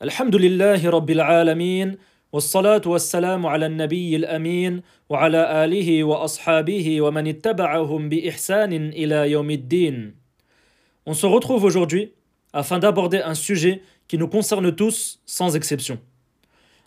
[0.00, 1.96] الحمد لله رب العالمين
[2.32, 10.14] والصلاة والسلام على النبي الأمين وعلى آله وأصحابه ومن اتبعهم بإحسان إلى يوم الدين.
[11.04, 12.14] On se retrouve aujourd'hui
[12.54, 15.98] afin d'aborder un sujet qui nous concerne tous sans exception.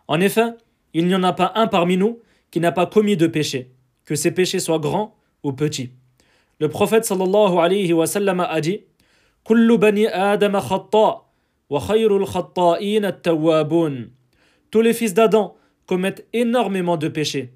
[0.08, 0.50] En effet,
[0.96, 2.20] il n'y en a pas un parmi nous
[2.50, 3.70] qui n'a pas commis de péché,
[4.06, 5.92] que ces péchés soient grands ou petits.
[6.60, 8.82] Le prophète sallallahu alayhi wa sallam a dit
[9.44, 11.23] Kullu bani Adam khatta
[14.71, 15.57] Tous les fils d'Adam
[15.87, 17.53] commettent énormément de péchés.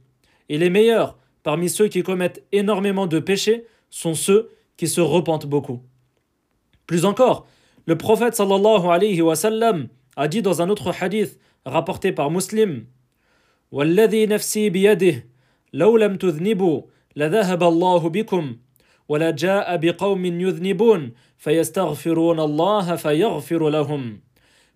[0.48, 5.46] Et les meilleurs parmi ceux qui commettent énormément de péchés sont ceux qui se repentent
[5.46, 5.82] beaucoup.
[6.86, 7.46] Plus encore,
[7.86, 12.86] le prophète sallallahu alayhi wa sallam a dit dans un autre hadith rapporté par Muslim
[13.72, 15.26] والذي نفسي بيده
[15.72, 16.82] لو لم تذنبوا
[17.16, 18.56] لذهب الله بكم
[19.08, 21.12] ولا جاء بقوم يذنبون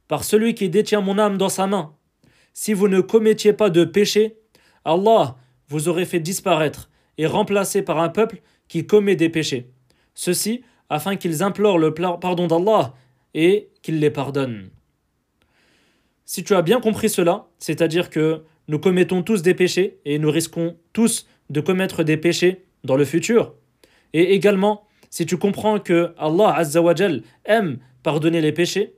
[0.08, 1.96] par celui qui détient mon âme dans sa main.
[2.54, 4.38] Si vous ne commettiez pas de péché,
[4.86, 5.36] Allah
[5.68, 9.70] vous aurait fait disparaître et remplacé par un peuple qui commet des péchés.
[10.14, 12.94] Ceci afin qu'ils implorent le pardon d'Allah
[13.34, 14.70] et qu'il les pardonne.
[16.26, 20.30] Si tu as bien compris cela, c'est-à-dire que nous commettons tous des péchés et nous
[20.30, 23.54] risquons tous de commettre des péchés dans le futur,
[24.14, 28.96] et également si tu comprends que Allah Azzawajal aime pardonner les péchés,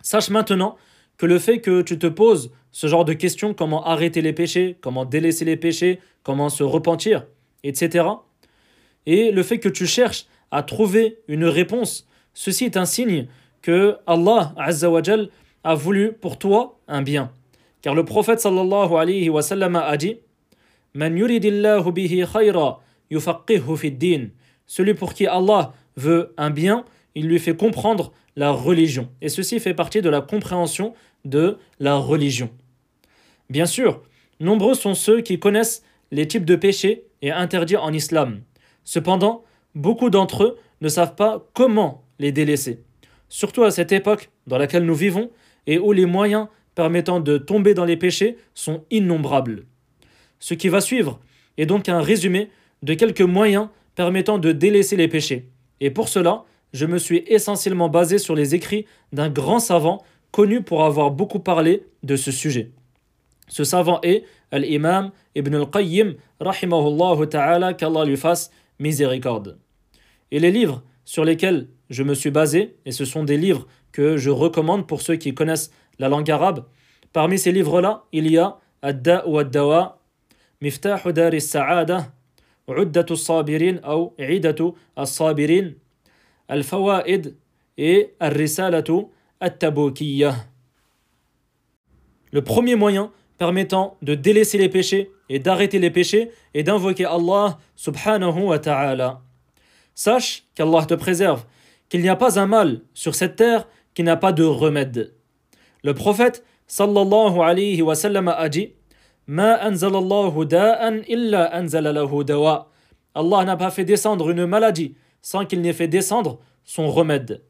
[0.00, 0.76] sache maintenant
[1.18, 4.78] que le fait que tu te poses ce genre de questions, comment arrêter les péchés,
[4.80, 7.26] comment délaisser les péchés, comment se repentir,
[7.62, 8.06] etc.,
[9.06, 13.26] et le fait que tu cherches à trouver une réponse, ceci est un signe
[13.60, 15.28] que Allah Azzawajal
[15.62, 17.30] a voulu pour toi un bien.
[17.82, 20.16] Car le prophète sallallahu alayhi wa sallam a dit
[20.94, 24.30] Man yuridillahu bihi khayra yufaqihu fid din.
[24.66, 26.84] Celui pour qui Allah veut un bien,
[27.14, 29.08] il lui fait comprendre la religion.
[29.20, 32.50] Et ceci fait partie de la compréhension de la religion.
[33.50, 34.02] Bien sûr,
[34.40, 38.42] nombreux sont ceux qui connaissent les types de péchés et interdits en islam.
[38.84, 42.80] Cependant, beaucoup d'entre eux ne savent pas comment les délaisser.
[43.28, 45.30] Surtout à cette époque dans laquelle nous vivons
[45.66, 49.64] et où les moyens permettant de tomber dans les péchés sont innombrables.
[50.38, 51.20] Ce qui va suivre
[51.56, 52.50] est donc un résumé
[52.82, 55.48] de quelques moyens permettant de délaisser les péchés.
[55.80, 60.62] Et pour cela, je me suis essentiellement basé sur les écrits d'un grand savant connu
[60.62, 62.72] pour avoir beaucoup parlé de ce sujet.
[63.48, 69.58] Ce savant est Al-Imam Ibn al-Qayyim, rahimahullah ta'ala, qu'Allah lui fasse miséricorde.
[70.30, 74.16] Et les livres sur lesquels je me suis basé, et ce sont des livres que
[74.16, 76.64] je recommande pour ceux qui connaissent la langue arabe,
[77.12, 80.00] parmi ces livres-là, il y a Ad-Da ou Ad-Dawa,
[80.60, 82.13] Miftah Dar al-Sa'ada,
[82.69, 85.77] عدة الصابرين أو عدة الصابرين
[86.51, 87.35] الفوائد
[87.79, 89.09] et الرسالة
[89.43, 90.35] التبوكية
[92.31, 97.57] Le premier moyen permettant de délaisser les péchés et d'arrêter les péchés est d'invoquer Allah
[97.75, 99.21] subhanahu wa ta'ala.
[99.95, 101.45] Sache qu'Allah te préserve,
[101.87, 105.15] qu'il n'y a pas un mal sur cette terre qui n'a pas de remède.
[105.83, 108.73] Le prophète sallallahu alayhi wa sallam a dit
[113.16, 117.42] Allah n'a pas fait descendre une maladie sans qu'il n'ait fait descendre son remède.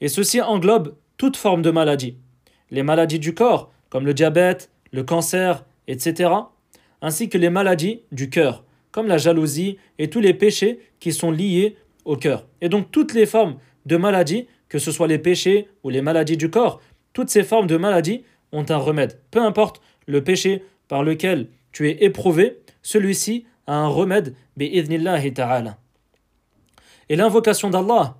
[0.00, 2.16] Et ceci englobe toute forme de maladie.
[2.70, 6.30] Les maladies du corps, comme le diabète, le cancer, etc.,
[7.00, 11.30] ainsi que les maladies du cœur, comme la jalousie et tous les péchés qui sont
[11.30, 12.46] liés au cœur.
[12.60, 16.36] Et donc toutes les formes de maladies, que ce soit les péchés ou les maladies
[16.36, 16.80] du corps,
[17.12, 18.22] toutes ces formes de maladies
[18.52, 19.20] ont un remède.
[19.30, 24.34] Peu importe le péché par lequel tu es éprouvé, celui-ci a un remède,
[25.34, 25.78] ta'ala.
[27.08, 28.16] Et l'invocation d'Allah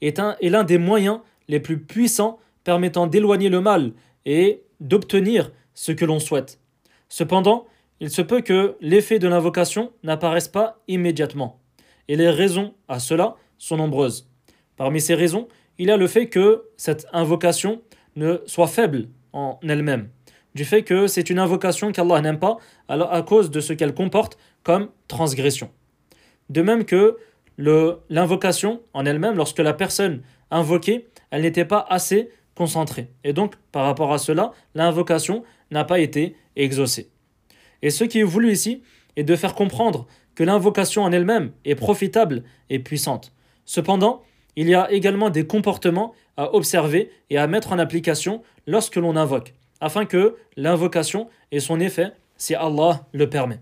[0.00, 3.92] est l'un des moyens les plus puissants permettant d'éloigner le mal
[4.24, 6.58] et d'obtenir ce que l'on souhaite.
[7.08, 7.66] Cependant,
[8.00, 11.60] il se peut que l'effet de l'invocation n'apparaisse pas immédiatement.
[12.08, 14.28] Et les raisons à cela sont nombreuses.
[14.76, 17.82] Parmi ces raisons, il y a le fait que cette invocation
[18.16, 20.08] ne soit faible en elle-même
[20.54, 22.58] du fait que c'est une invocation qu'Allah n'aime pas
[22.88, 25.70] à cause de ce qu'elle comporte comme transgression.
[26.50, 27.16] De même que
[27.58, 33.08] l'invocation en elle-même, lorsque la personne invoquée, elle n'était pas assez concentrée.
[33.24, 37.10] Et donc, par rapport à cela, l'invocation n'a pas été exaucée.
[37.80, 38.82] Et ce qui est voulu ici
[39.16, 43.32] est de faire comprendre que l'invocation en elle-même est profitable et puissante.
[43.64, 44.22] Cependant,
[44.56, 49.16] il y a également des comportements à observer et à mettre en application lorsque l'on
[49.16, 53.60] invoque afin que l'invocation ait son effet si Allah le permet.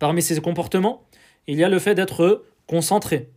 [0.00, 1.04] Parmi ces comportements,
[1.46, 3.28] il y a le fait d'être concentré.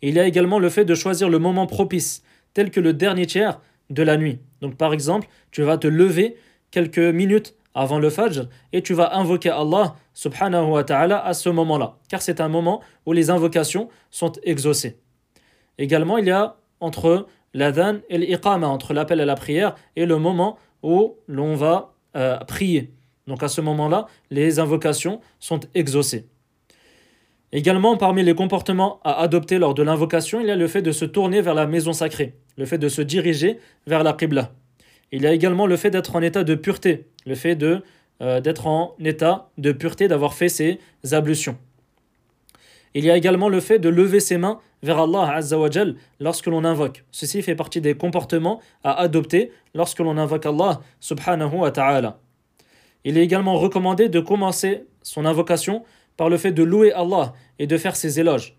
[0.00, 2.22] Il y a également le fait de choisir le moment propice,
[2.54, 3.60] tel que le dernier tiers
[3.90, 4.38] de la nuit.
[4.60, 6.36] Donc par exemple, tu vas te lever
[6.70, 11.48] quelques minutes avant le Fajr et tu vas invoquer Allah subhanahu wa ta'ala à ce
[11.48, 15.00] moment-là, car c'est un moment où les invocations sont exaucées.
[15.78, 20.18] Également, il y a entre l'adhan et l'iqama, entre l'appel à la prière et le
[20.18, 22.92] moment où l'on va euh, prier.
[23.26, 26.26] Donc à ce moment-là, les invocations sont exaucées.
[27.52, 30.92] Également, parmi les comportements à adopter lors de l'invocation, il y a le fait de
[30.92, 34.52] se tourner vers la maison sacrée, le fait de se diriger vers la Qibla.
[35.10, 37.82] Il y a également le fait d'être en état de pureté, le fait de
[38.20, 40.78] euh, d'être en état de pureté, d'avoir fait ses
[41.12, 41.56] ablutions.
[42.94, 46.64] Il y a également le fait de lever ses mains vers Allah Azzawajal lorsque l'on
[46.64, 47.04] invoque.
[47.10, 52.20] Ceci fait partie des comportements à adopter lorsque l'on invoque Allah subhanahu wa ta'ala.
[53.04, 55.82] Il est également recommandé de commencer son invocation
[56.16, 58.56] par le fait de louer Allah et de faire ses éloges,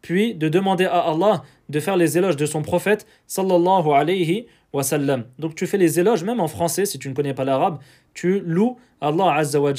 [0.00, 4.82] puis de demander à Allah de faire les éloges de son prophète sallallahu alayhi wa
[4.82, 5.24] sallam.
[5.38, 7.78] Donc tu fais les éloges même en français si tu ne connais pas l'arabe,
[8.14, 9.72] tu loues Allah azza wa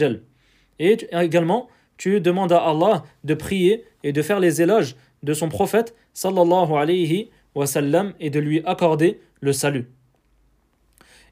[0.79, 1.67] Et également
[1.97, 7.27] tu demandes à Allah de prier et de faire les éloges de son prophète sallallahu
[8.19, 9.89] et de lui accorder le salut.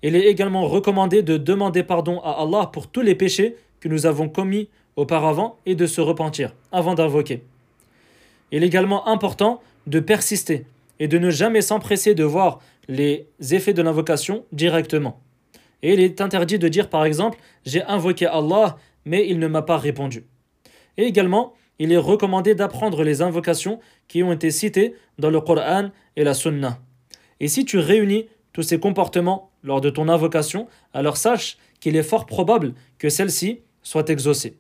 [0.01, 4.05] Il est également recommandé de demander pardon à Allah pour tous les péchés que nous
[4.05, 7.43] avons commis auparavant et de se repentir avant d'invoquer.
[8.51, 10.65] Il est également important de persister
[10.99, 15.21] et de ne jamais s'empresser de voir les effets de l'invocation directement.
[15.83, 19.61] Et il est interdit de dire par exemple j'ai invoqué Allah mais il ne m'a
[19.61, 20.25] pas répondu.
[20.97, 25.89] Et également, il est recommandé d'apprendre les invocations qui ont été citées dans le Coran
[26.15, 26.79] et la Sunna.
[27.39, 32.03] Et si tu réunis tous ces comportements lors de ton invocation, alors sache qu'il est
[32.03, 34.57] fort probable que celle-ci soit exaucée.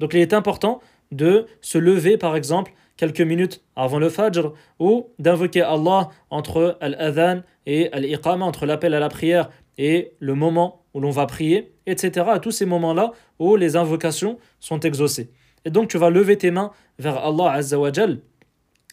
[0.00, 0.80] Donc il est important
[1.12, 7.42] de se lever par exemple quelques minutes avant le Fajr ou d'invoquer Allah entre al-adhan
[7.66, 12.26] et al-iqama, entre l'appel à la prière et le moment où l'on va prier, etc.
[12.30, 15.30] À tous ces moments-là où les invocations sont exaucées.
[15.64, 18.20] Et donc tu vas lever tes mains vers Allah Azzawajal,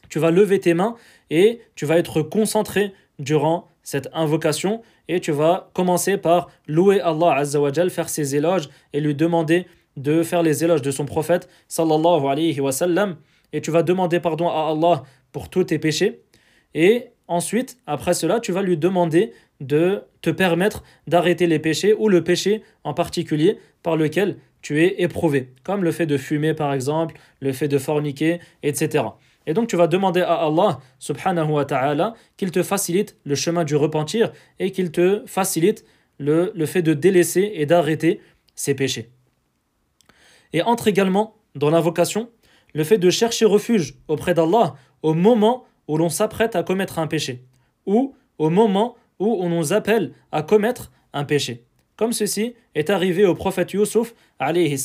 [0.10, 0.96] tu vas lever tes mains
[1.30, 4.82] et tu vas être concentré durant cette invocation.
[5.08, 10.24] Et tu vas commencer par louer Allah Azzawajal, faire ses éloges et lui demander de
[10.24, 13.16] faire les éloges de son prophète sallallahu alayhi wa sallam.
[13.54, 16.22] Et tu vas demander pardon à Allah pour tous tes péchés.
[16.74, 22.10] Et ensuite après cela tu vas lui demander de te permettre d'arrêter les péchés ou
[22.10, 26.74] le péché en particulier par lequel tu es éprouvé comme le fait de fumer par
[26.74, 29.04] exemple le fait de forniquer etc
[29.48, 33.64] et donc tu vas demander à Allah subhanahu wa ta'ala qu'il te facilite le chemin
[33.64, 35.86] du repentir et qu'il te facilite
[36.20, 38.22] le, le fait de délaisser et d'arrêter
[38.56, 39.10] ces péchés.
[40.54, 42.30] Et entre également dans l'invocation
[42.74, 47.08] le fait de chercher refuge auprès d'Allah au moment où l'on s'apprête à commettre un
[47.08, 47.44] péché
[47.86, 51.66] ou au moment où on nous appelle à commettre un péché.
[52.02, 54.76] Comme ceci est arrivé au prophète Yusuf alayhi.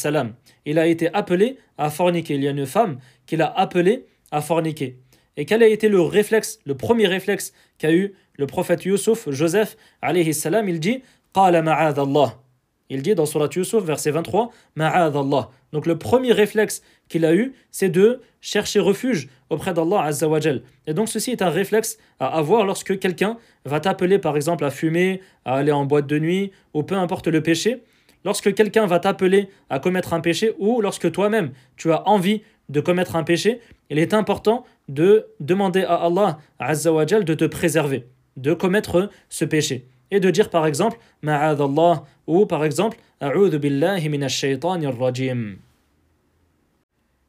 [0.66, 2.34] Il a été appelé à forniquer.
[2.34, 4.98] Il y a une femme qu'il a appelée à forniquer.
[5.38, 9.78] Et quel a été le réflexe, le premier réflexe qu'a eu le prophète Yusuf, Joseph
[10.02, 10.68] alayhi salam?
[10.68, 11.00] Il dit
[11.32, 12.38] Qala Allah.
[12.88, 15.50] Il dit dans Surat Yusuf, verset 23, Allah.
[15.72, 20.62] Donc le premier réflexe qu'il a eu, c'est de chercher refuge auprès d'Allah Azzawajal.
[20.86, 24.70] Et donc ceci est un réflexe à avoir lorsque quelqu'un va t'appeler par exemple à
[24.70, 27.82] fumer, à aller en boîte de nuit, ou peu importe le péché.
[28.24, 32.80] Lorsque quelqu'un va t'appeler à commettre un péché, ou lorsque toi-même tu as envie de
[32.80, 33.60] commettre un péché,
[33.90, 38.06] il est important de demander à Allah Azzawajal de te préserver,
[38.36, 42.98] de commettre ce péché et de dire par exemple Allah ou par exemple.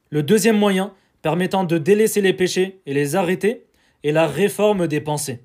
[0.09, 3.65] Le deuxième moyen permettant de délaisser les péchés et les arrêter
[4.03, 5.41] est la réforme des pensées.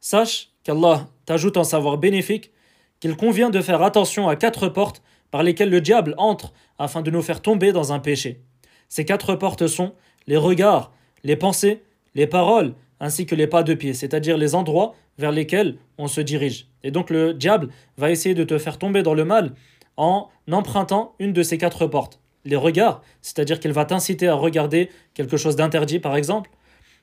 [0.00, 2.52] Sache qu'Allah t'ajoute en savoir bénéfique
[3.00, 7.10] qu'il convient de faire attention à quatre portes par lesquelles le diable entre afin de
[7.10, 8.40] nous faire tomber dans un péché.
[8.88, 9.94] Ces quatre portes sont
[10.26, 10.92] les regards,
[11.24, 11.82] les pensées,
[12.14, 16.20] les paroles ainsi que les pas de pied, c'est-à-dire les endroits vers lesquels on se
[16.20, 16.68] dirige.
[16.82, 19.54] Et donc le diable va essayer de te faire tomber dans le mal
[19.96, 22.20] en empruntant une de ces quatre portes.
[22.44, 26.50] Les regards, c'est-à-dire qu'il va t'inciter à regarder quelque chose d'interdit par exemple.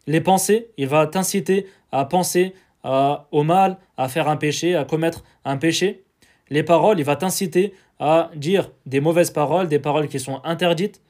[0.08, 5.24] Les pensées, il va t'inciter à penser au mal, à faire un péché, à commettre
[5.44, 6.04] un péché.
[6.50, 11.02] Les paroles, il va t'inciter à dire des mauvaises paroles, des paroles qui sont interdites.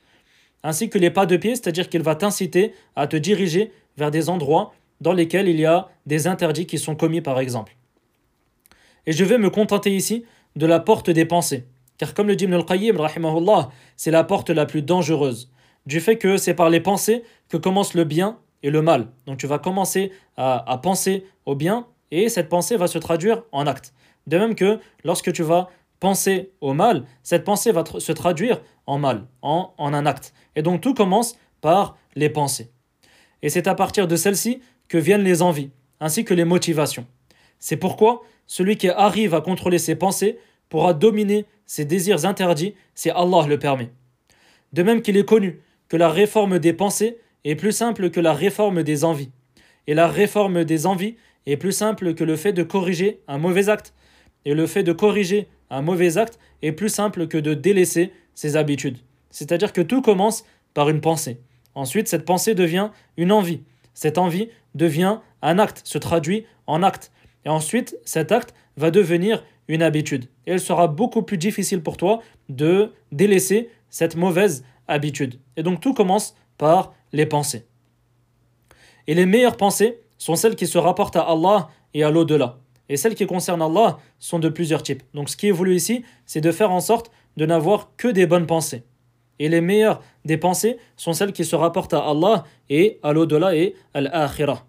[0.63, 4.29] Ainsi que les pas de pied, c'est-à-dire qu'il va t'inciter à te diriger vers des
[4.29, 7.75] endroits dans lesquels il y a des interdits qui sont commis par exemple.
[9.05, 10.25] Et je vais me contenter ici
[10.55, 11.65] de la porte des pensées,
[11.97, 12.97] car comme le dit Ibn al-Qayyim,
[13.97, 15.51] c'est la porte la plus dangereuse,
[15.85, 19.07] du fait que c'est par les pensées que commence le bien et le mal.
[19.27, 23.67] Donc tu vas commencer à, penser au bien et cette pensée va se traduire en
[23.67, 23.93] acte.
[24.27, 28.97] De même que lorsque tu vas penser au mal, cette pensée va se traduire en
[28.97, 30.33] mal, en, en un acte.
[30.55, 32.71] Et donc tout commence par les pensées.
[33.45, 37.05] Et c'est à partir de celles-ci que viennent les envies, ainsi que les motivations.
[37.59, 43.11] C'est pourquoi celui qui arrive à contrôler ses pensées pourra dominer ses désirs interdits si
[43.11, 43.91] Allah le permet.
[44.73, 48.33] De même qu'il est connu que la réforme des pensées est plus simple que la
[48.33, 49.29] réforme des envies.
[49.85, 53.69] Et la réforme des envies est plus simple que le fait de corriger un mauvais
[53.69, 53.93] acte.
[54.45, 58.55] Et le fait de corriger un mauvais acte est plus simple que de délaisser ses
[58.55, 58.97] habitudes.
[59.29, 61.37] C'est-à-dire que tout commence par une pensée.
[61.75, 63.61] Ensuite, cette pensée devient une envie.
[63.93, 67.11] Cette envie devient un acte, se traduit en acte.
[67.45, 70.25] Et ensuite, cet acte va devenir une habitude.
[70.47, 75.39] Et il sera beaucoup plus difficile pour toi de délaisser cette mauvaise habitude.
[75.57, 77.65] Et donc tout commence par les pensées.
[79.07, 82.57] Et les meilleures pensées sont celles qui se rapportent à Allah et à l'au-delà.
[82.89, 85.03] Et celles qui concernent Allah sont de plusieurs types.
[85.13, 88.27] Donc ce qui est voulu ici, c'est de faire en sorte de n'avoir que des
[88.27, 88.83] bonnes pensées.
[89.39, 93.55] Et les meilleures des pensées sont celles qui se rapportent à Allah et à l'au-delà
[93.55, 94.65] et à l'akhirah.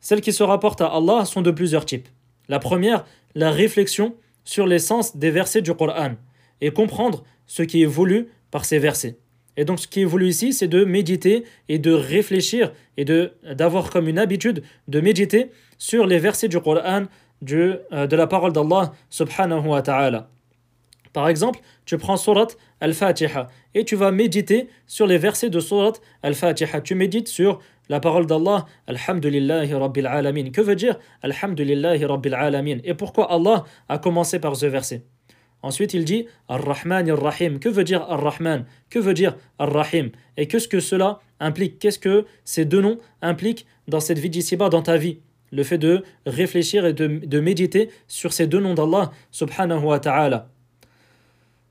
[0.00, 2.08] Celles qui se rapportent à Allah sont de plusieurs types.
[2.48, 6.12] La première, la réflexion sur l'essence des versets du Coran
[6.60, 9.18] et comprendre ce qui est voulu par ces versets.
[9.56, 13.32] Et donc ce qui est voulu ici, c'est de méditer et de réfléchir et de
[13.54, 17.06] d'avoir comme une habitude de méditer sur les versets du Coran,
[17.52, 20.30] euh, de la parole d'Allah subhanahu wa ta'ala.
[21.12, 22.48] Par exemple, tu prends Surat
[22.80, 26.80] Al-Fatiha et tu vas méditer sur les versets de Surat Al-Fatiha.
[26.80, 30.50] Tu médites sur la parole d'Allah, Alhamdulillahi Rabbil Alamin.
[30.50, 35.04] Que veut dire Alhamdulillahi Rabbil Alamin Et pourquoi Allah a commencé par ce verset?
[35.62, 37.58] Ensuite, il dit Ar-Rahman Ar-Rahim.
[37.58, 38.64] Que veut dire Ar-Rahman?
[38.90, 40.10] Que veut dire Ar-Rahim?
[40.36, 41.78] Et qu'est-ce que cela implique?
[41.78, 45.18] Qu'est-ce que ces deux noms impliquent dans cette vie d'ici-bas, dans ta vie?
[45.50, 49.98] Le fait de réfléchir et de, de méditer sur ces deux noms d'Allah, subhanahu wa
[49.98, 50.50] ta'ala.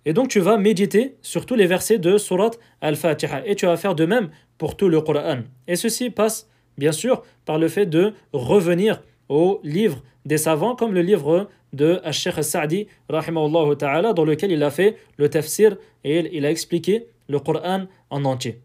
[0.07, 3.45] Et donc tu vas méditer sur tous les versets de Surat Al-Fatiha.
[3.45, 5.39] Et tu vas faire de même pour tout le Coran.
[5.67, 10.93] Et ceci passe, bien sûr, par le fait de revenir au livre des savants, comme
[10.93, 16.45] le livre de Al-Sheikh Sa'di, ta'ala, dans lequel il a fait le tafsir et il
[16.45, 18.61] a expliqué le Coran en entier.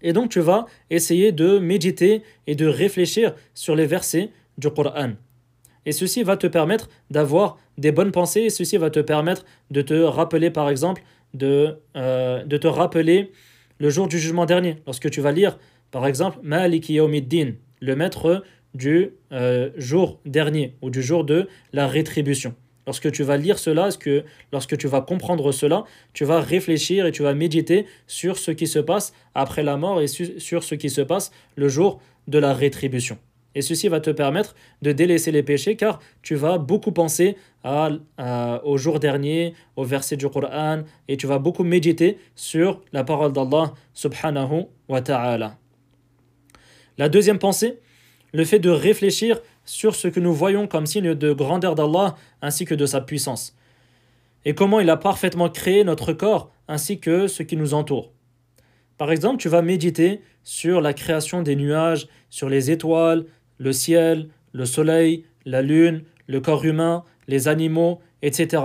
[0.00, 5.10] Et donc tu vas essayer de méditer et de réfléchir sur les versets du Coran.
[5.86, 9.82] Et ceci va te permettre d'avoir des bonnes pensées et ceci va te permettre de
[9.82, 11.02] te rappeler, par exemple,
[11.34, 13.32] de, euh, de te rappeler
[13.78, 14.76] le jour du jugement dernier.
[14.86, 15.58] Lorsque tu vas lire,
[15.90, 22.54] par exemple, le maître du euh, jour dernier ou du jour de la rétribution.
[22.86, 27.12] Lorsque tu vas lire cela, que, lorsque tu vas comprendre cela, tu vas réfléchir et
[27.12, 30.90] tu vas méditer sur ce qui se passe après la mort et sur ce qui
[30.90, 33.18] se passe le jour de la rétribution.
[33.54, 37.90] Et ceci va te permettre de délaisser les péchés car tu vas beaucoup penser à,
[38.64, 43.32] au jour dernier, au verset du Coran et tu vas beaucoup méditer sur la parole
[43.32, 45.56] d'Allah subhanahu wa ta'ala.
[46.98, 47.78] La deuxième pensée,
[48.32, 52.64] le fait de réfléchir sur ce que nous voyons comme signe de grandeur d'Allah ainsi
[52.64, 53.56] que de sa puissance.
[54.44, 58.12] Et comment il a parfaitement créé notre corps ainsi que ce qui nous entoure.
[58.98, 63.24] Par exemple, tu vas méditer sur la création des nuages, sur les étoiles,
[63.58, 68.62] le ciel, le soleil, la lune, le corps humain, les animaux, etc.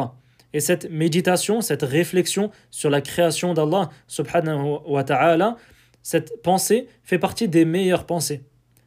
[0.54, 5.58] Et cette méditation, cette réflexion sur la création d'Allah subhanahu wa ta'ala,
[6.02, 8.44] cette pensée fait partie des meilleures pensées.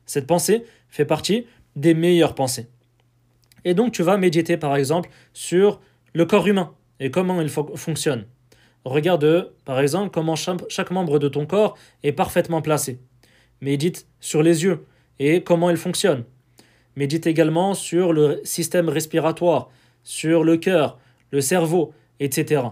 [0.07, 2.69] Cette pensée fait partie des meilleures pensées.
[3.65, 5.81] Et donc tu vas méditer par exemple sur
[6.15, 8.27] le corps humain et comment il fonctionne.
[8.85, 12.99] Regarde par exemple comment chaque membre de ton corps est parfaitement placé.
[13.61, 14.85] Médite sur les yeux,
[15.23, 16.25] et comment il fonctionne.
[16.97, 19.71] Médite également sur le système respiratoire,
[20.03, 20.99] sur le cœur,
[21.31, 22.63] le cerveau, etc.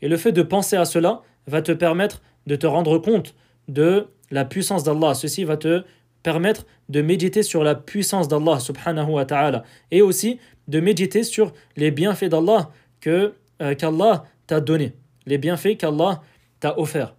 [0.00, 3.34] Et le fait de penser à cela va te permettre de te rendre compte
[3.68, 5.12] de la puissance d'Allah.
[5.14, 5.84] Ceci va te
[6.22, 10.38] permettre de méditer sur la puissance d'Allah subhanahu wa ta'ala et aussi
[10.68, 12.70] de méditer sur les bienfaits d'Allah
[13.02, 14.94] que euh, qu'Allah t'a donné,
[15.26, 16.22] les bienfaits qu'Allah
[16.60, 17.14] t'a offerts.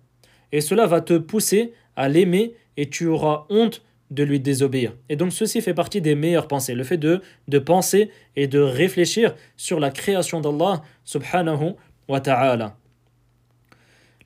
[0.52, 4.94] Et cela va te pousser à l'aimer et tu auras honte de lui désobéir.
[5.10, 8.60] Et donc ceci fait partie des meilleures pensées, le fait de, de penser et de
[8.60, 11.74] réfléchir sur la création d'Allah subhanahu
[12.08, 12.78] wa ta'ala.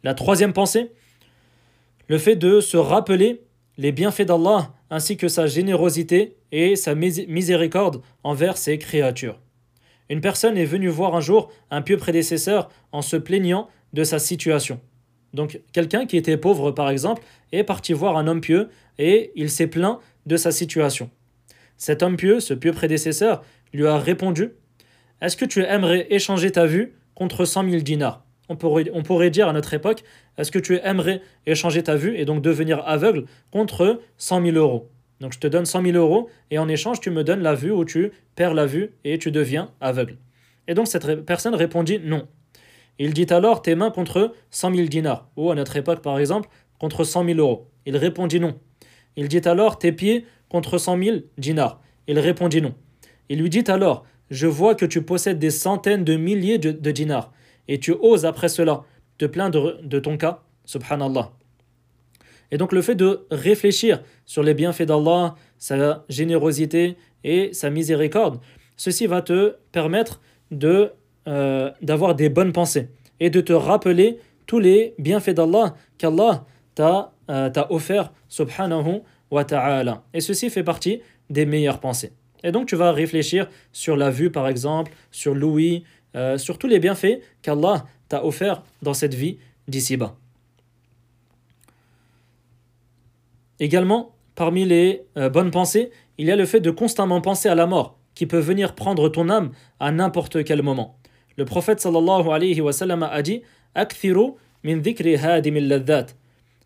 [0.03, 0.91] La troisième pensée,
[2.07, 3.41] le fait de se rappeler
[3.77, 9.39] les bienfaits d'Allah ainsi que sa générosité et sa miséricorde envers ses créatures.
[10.09, 14.19] Une personne est venue voir un jour un pieux prédécesseur en se plaignant de sa
[14.19, 14.79] situation.
[15.33, 19.50] Donc quelqu'un qui était pauvre par exemple est parti voir un homme pieux et il
[19.50, 21.09] s'est plaint de sa situation.
[21.77, 23.41] cet homme pieux, ce pieux prédécesseur,
[23.74, 24.51] lui a répondu
[25.21, 28.24] Est-ce que tu aimerais échanger ta vue contre 100 000 dinars?
[28.50, 30.03] On pourrait, on pourrait dire à notre époque
[30.38, 34.89] Est-ce que tu aimerais échanger ta vue et donc devenir aveugle contre 100 000 euros?
[35.19, 37.71] Donc je te donne 100 000 euros et en échange tu me donnes la vue
[37.71, 40.17] ou tu perds la vue et tu deviens aveugle.
[40.67, 42.27] Et donc cette personne répondit non.
[43.00, 46.50] Il dit alors tes mains contre 100 000 dinars, ou à notre époque par exemple,
[46.79, 47.68] contre 100 000 euros.
[47.86, 48.60] Il répondit non.
[49.15, 51.82] Il dit alors tes pieds contre 100 000 dinars.
[52.08, 52.75] Il répondit non.
[53.29, 57.32] Il lui dit alors je vois que tu possèdes des centaines de milliers de, dinars,
[57.68, 58.84] et tu oses après cela
[59.18, 61.32] te plaindre de ton cas, subhanallah.
[62.51, 68.39] Et donc le fait de réfléchir sur les bienfaits d'Allah, sa générosité et sa miséricorde,
[68.77, 70.91] ceci va te permettre de
[71.28, 76.46] euh, d'avoir des bonnes pensées et de te rappeler tous les bienfaits d'Allah qu'Allah
[76.76, 80.04] t'a euh, offert subhanahu wa ta'ala.
[80.14, 82.14] Et ceci fait partie des meilleures pensées.
[82.44, 85.84] Et donc tu vas réfléchir sur la vue par exemple, sur l'ouïe,
[86.16, 90.16] euh, sur tous les bienfaits qu'Allah t'a offert dans cette vie d'ici-bas.
[93.60, 97.66] Également, parmi les bonnes pensées, il y a le fait de constamment penser à la
[97.66, 100.99] mort, qui peut venir prendre ton âme à n'importe quel moment.
[101.39, 103.41] Le prophète a dit
[104.65, 104.81] min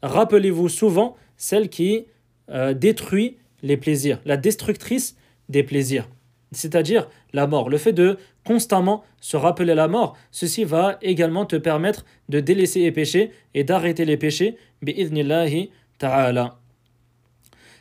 [0.01, 2.07] Rappelez-vous souvent celle qui
[2.49, 5.15] euh, détruit les plaisirs, la destructrice
[5.47, 6.09] des plaisirs,
[6.51, 7.69] c'est-à-dire la mort.
[7.69, 12.79] Le fait de constamment se rappeler la mort, ceci va également te permettre de délaisser
[12.79, 14.57] les péchés et d'arrêter les péchés.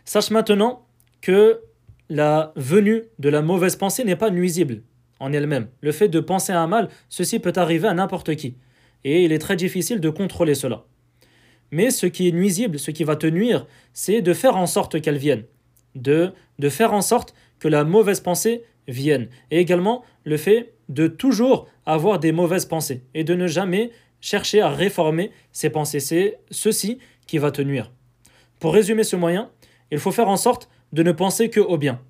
[0.05, 0.85] Sache maintenant
[1.23, 1.63] que
[2.11, 4.83] la venue de la mauvaise pensée n'est pas nuisible
[5.23, 5.69] en elle-même.
[5.81, 8.57] Le fait de penser à un mal, ceci peut arriver à n'importe qui.
[9.05, 10.85] Et il est très difficile de contrôler cela.
[11.71, 15.01] Mais ce qui est nuisible, ce qui va te nuire, c'est de faire en sorte
[15.01, 15.45] qu'elle vienne.
[15.95, 19.29] De, de faire en sorte que la mauvaise pensée vienne.
[19.51, 24.61] Et également le fait de toujours avoir des mauvaises pensées et de ne jamais chercher
[24.61, 26.01] à réformer ces pensées.
[26.01, 27.93] C'est ceci qui va te nuire.
[28.59, 29.51] Pour résumer ce moyen,
[29.93, 32.01] il faut faire en sorte de ne penser que au bien.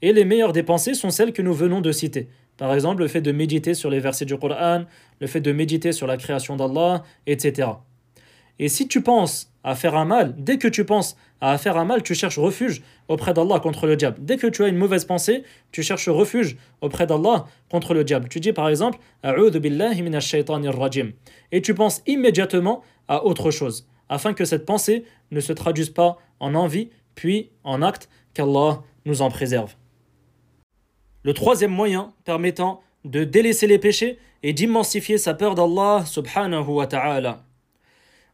[0.00, 2.28] Et les meilleures des pensées sont celles que nous venons de citer.
[2.62, 4.84] Par exemple, le fait de méditer sur les versets du Coran,
[5.18, 7.70] le fait de méditer sur la création d'Allah, etc.
[8.60, 11.84] Et si tu penses à faire un mal, dès que tu penses à faire un
[11.84, 14.18] mal, tu cherches refuge auprès d'Allah contre le diable.
[14.20, 18.28] Dès que tu as une mauvaise pensée, tu cherches refuge auprès d'Allah contre le diable.
[18.28, 19.00] Tu dis par exemple
[21.50, 26.16] et tu penses immédiatement à autre chose, afin que cette pensée ne se traduise pas
[26.38, 29.74] en envie, puis en acte, qu'Allah nous en préserve.
[31.24, 36.86] Le troisième moyen permettant de délaisser les péchés est d'immensifier sa peur d'Allah subhanahu wa
[36.88, 37.44] ta'ala.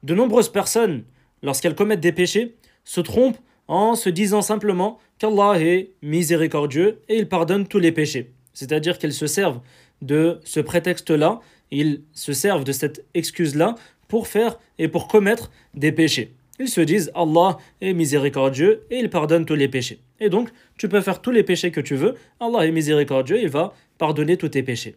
[0.02, 1.04] De nombreuses personnes,
[1.42, 7.28] lorsqu'elles commettent des péchés, se trompent en se disant simplement qu'Allah est miséricordieux et il
[7.28, 8.32] pardonne tous les péchés.
[8.54, 9.60] C'est-à-dire qu'elles se servent
[10.00, 13.74] de ce prétexte-là, ils se servent de cette excuse-là
[14.08, 16.37] pour faire et pour commettre des péchés.
[16.58, 20.00] Ils se disent Allah est miséricordieux et il pardonne tous les péchés.
[20.20, 23.48] Et donc, tu peux faire tous les péchés que tu veux, Allah est miséricordieux, il
[23.48, 24.96] va pardonner tous tes péchés.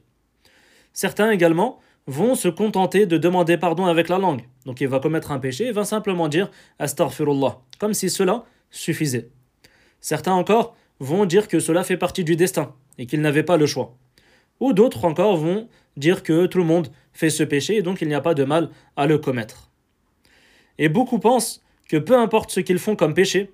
[0.94, 4.42] Certains également vont se contenter de demander pardon avec la langue.
[4.66, 9.30] Donc il va commettre un péché, il va simplement dire Astaghfirullah, comme si cela suffisait.
[10.00, 13.66] Certains encore vont dire que cela fait partie du destin et qu'ils n'avaient pas le
[13.66, 13.96] choix.
[14.60, 18.08] Ou d'autres encore vont dire que tout le monde fait ce péché et donc il
[18.08, 19.71] n'y a pas de mal à le commettre.
[20.82, 23.52] Et beaucoup pensent que peu importe ce qu'ils font comme péché,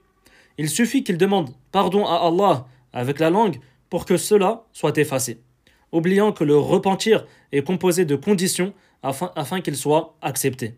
[0.58, 3.60] il suffit qu'ils demandent pardon à Allah avec la langue
[3.90, 5.42] pour que cela soit effacé,
[5.92, 10.76] oubliant que le repentir est composé de conditions afin, afin qu'il soit accepté.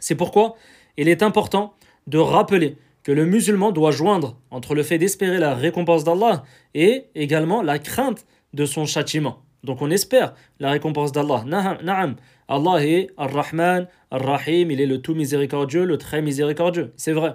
[0.00, 0.56] C'est pourquoi
[0.96, 1.74] il est important
[2.08, 6.42] de rappeler que le musulman doit joindre entre le fait d'espérer la récompense d'Allah
[6.74, 9.42] et également la crainte de son châtiment.
[9.62, 11.44] Donc on espère la récompense d'Allah.
[11.46, 12.16] Na'am,
[12.48, 16.92] Allah est Ar-Rahman, Ar-Rahim, il est le tout miséricordieux, le très miséricordieux.
[16.96, 17.34] C'est vrai.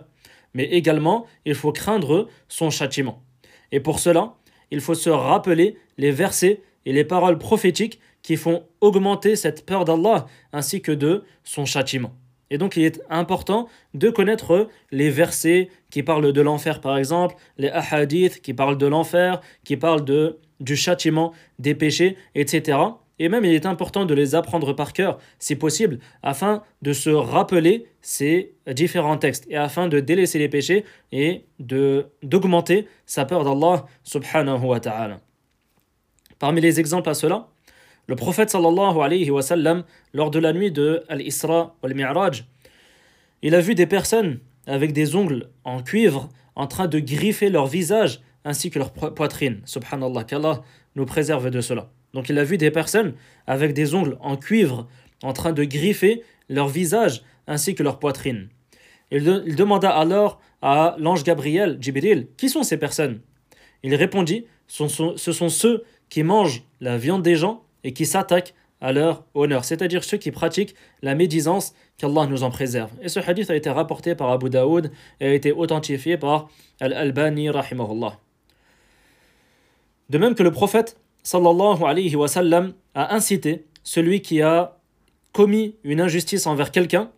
[0.54, 3.24] Mais également, il faut craindre son châtiment.
[3.72, 4.36] Et pour cela,
[4.72, 9.86] il faut se rappeler les versets et les paroles prophétiques qui font augmenter cette peur
[9.86, 12.14] d'Allah ainsi que de son châtiment.
[12.50, 17.36] Et donc il est important de connaître les versets qui parlent de l'enfer par exemple,
[17.58, 22.80] les ahadiths qui parlent de l'enfer, qui parlent de du châtiment, des péchés, etc.
[23.20, 27.10] Et même il est important de les apprendre par cœur, si possible, afin de se
[27.10, 33.86] rappeler ces différents textes et afin de délaisser les péchés et d'augmenter sa peur d'Allah
[34.04, 35.20] subhanahu wa ta'ala.
[36.40, 37.48] Parmi les exemples à cela,
[38.06, 42.46] le prophète sallallahu alayhi wa sallam, lors de la nuit de Al-Isra al-Mi'raj,
[43.42, 47.68] il a vu des personnes avec des ongles en cuivre en train de griffer leur
[47.68, 49.62] visage ainsi que leur poitrine.
[49.66, 50.62] Subhanallah, qu'Allah
[50.96, 51.90] nous préserve de cela.
[52.18, 53.14] Donc il a vu des personnes
[53.46, 54.88] avec des ongles en cuivre
[55.22, 58.50] en train de griffer leur visage ainsi que leur poitrine.
[59.12, 59.24] Il,
[59.56, 63.22] demanda alors à l'ange Gabriel, Jibril, qui sont ces personnes?
[63.84, 68.92] Il répondit, ce sont ceux qui mangent la viande des gens et qui s'attaquent à
[68.94, 72.90] leur honneur, c'est-à-dire ceux qui pratiquent la médisance, qu'Allah nous en préserve.
[73.04, 76.50] Et ce hadith a été rapporté par Abu Daoud et a été authentifié par
[76.80, 78.18] Al-Albani rahimahullah.
[80.10, 80.98] De même que le prophète
[81.28, 84.78] sallallahu alayhi wa sallam a incité celui qui a
[85.34, 87.12] commis une injustice envers quelqu'un,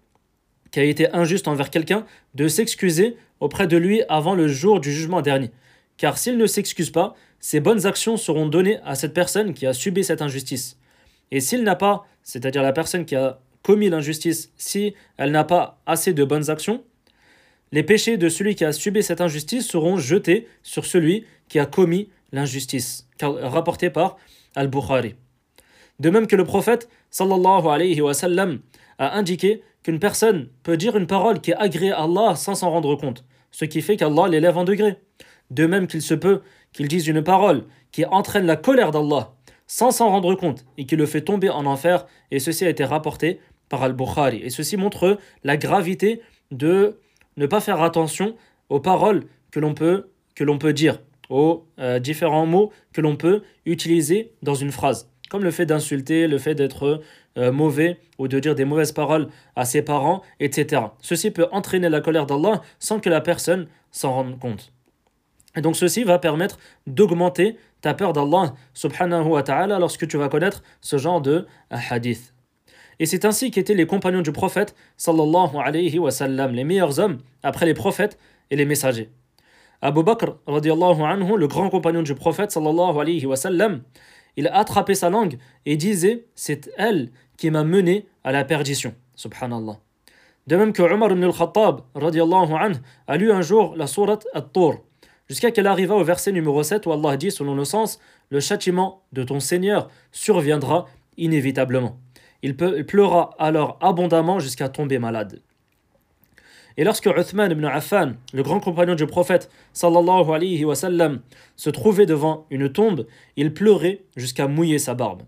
[0.72, 4.92] qui a été injuste envers quelqu'un, de s'excuser auprès de lui avant le jour du
[4.92, 5.52] jugement dernier.
[5.98, 9.74] Car s'il ne s'excuse pas, ses bonnes actions seront données à cette personne qui a
[9.74, 10.80] subi cette injustice.
[11.30, 15.80] Et s'il n'a pas, c'est-à-dire la personne qui a commis l'injustice, si elle n'a pas
[15.86, 16.84] assez de bonnes actions,
[17.72, 21.68] les péchés de celui qui a subi cette injustice seront jetés sur celui qui a
[21.68, 24.18] commis l'injustice, rapporté par
[24.56, 25.16] Al-Bukhari.
[26.00, 28.60] De même que le prophète sallallahu alayhi wa sallam
[28.98, 32.70] a indiqué qu'une personne peut dire une parole qui est agréée à Allah sans s'en
[32.70, 34.98] rendre compte, ce qui fait qu'Allah l'élève en degré.
[35.52, 36.42] De même qu'il se peut
[36.74, 39.34] qu'il dise une parole qui entraîne la colère d'Allah
[39.68, 42.84] sans s'en rendre compte et qui le fait tomber en enfer, et ceci a été
[42.84, 43.40] rapporté
[43.70, 44.42] par Al-Bukhari.
[44.44, 47.00] Et ceci montre la gravité de
[47.38, 48.36] ne pas faire attention
[48.70, 53.16] aux paroles que l'on peut, que l'on peut dire, aux euh, différents mots que l'on
[53.16, 57.02] peut utiliser dans une phrase, comme le fait d'insulter, le fait d'être
[57.38, 60.82] euh, mauvais ou de dire des mauvaises paroles à ses parents, etc.
[61.02, 64.74] Ceci peut entraîner la colère d'Allah sans que la personne s'en rende compte.
[65.56, 70.30] Et donc ceci va permettre d'augmenter ta peur d'Allah subhanahu wa ta'ala lorsque tu vas
[70.30, 72.34] connaître ce genre de hadith.
[73.00, 77.20] Et c'est ainsi qu'étaient les compagnons du prophète sallallahu alayhi wa sallam, les meilleurs hommes
[77.44, 78.20] après les prophètes
[78.52, 79.10] et les messagers.
[79.82, 83.82] Abu Bakr anhu, le grand compagnon du prophète sallallahu alayhi wa sallam,
[84.36, 88.94] il a attrapé sa langue et disait C'est elle qui m'a mené à la perdition.
[89.16, 89.80] Subhanallah.
[90.48, 91.82] De même que Omar ibn al-Khattab
[93.08, 94.82] a lu un jour la sourate At-Tur
[95.30, 99.04] jusqu'à qu'elle arriva au verset numéro 7 où Allah dit, selon le sens, le châtiment
[99.14, 100.88] de ton Seigneur surviendra
[101.18, 101.98] inévitablement.
[102.42, 105.42] Il pleura alors abondamment jusqu'à tomber malade.
[106.80, 111.20] Et lorsque Uthman ibn Affan, le grand compagnon du prophète, sallallahu alayhi wa sallam,
[111.58, 115.24] se trouvait devant une tombe, il pleurait jusqu'à mouiller sa barbe.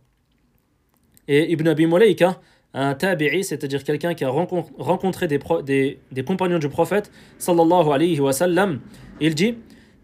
[1.28, 2.40] Et Ibn Abi Mulaika,
[2.74, 8.32] un tabi'i, c'est-à-dire quelqu'un qui a rencontré des, des, compagnons du prophète, sallallahu alayhi wa
[8.32, 8.80] sallam,
[9.20, 9.58] il dit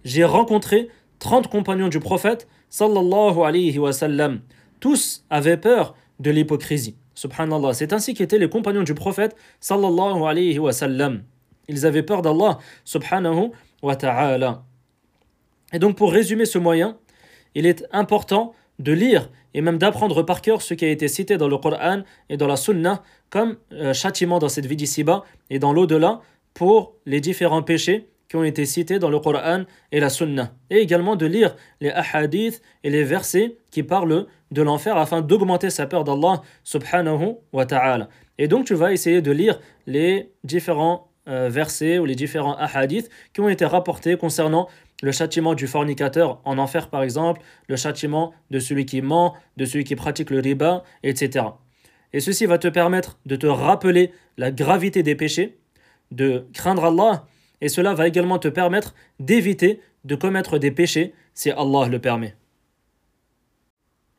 [0.04, 4.42] j'ai rencontré 30 compagnons du prophète sallallahu alayhi wa sallam.
[4.82, 6.98] Tous avaient peur de l'hypocrisie.
[7.16, 11.24] Subhanallah, c'est ainsi qu'étaient les compagnons du prophète sallallahu alayhi wa sallam.
[11.67, 13.51] Ils avaient peur d'Allah subhanahu
[13.82, 14.63] wa ta'ala.
[15.73, 16.97] Et donc pour résumer ce moyen,
[17.56, 21.38] il est important de lire et même d'apprendre par cœur ce qui a été cité
[21.38, 25.60] dans le Coran et dans la Sunna comme euh, châtiment dans cette vie d'ici-bas et
[25.60, 26.21] dans l'au-delà
[26.53, 30.53] pour les différents péchés qui ont été cités dans le Coran et la Sunna.
[30.69, 35.69] Et également de lire les ahadiths et les versets qui parlent de l'enfer afin d'augmenter
[35.69, 38.10] sa peur d'Allah subhanahu wa ta'ala.
[38.38, 43.42] Et donc tu vas essayer de lire les différents versets ou les différents ahadiths qui
[43.42, 44.68] ont été rapportés concernant
[45.04, 49.66] le châtiment du fornicateur en enfer par exemple, le châtiment de celui qui ment, de
[49.66, 51.46] celui qui pratique le riba, etc.
[52.13, 55.58] Et ceci va te permettre de te rappeler la gravité des péchés,
[56.12, 57.26] de craindre Allah
[57.62, 62.36] et cela va également te permettre d'éviter de commettre des péchés si Allah le permet.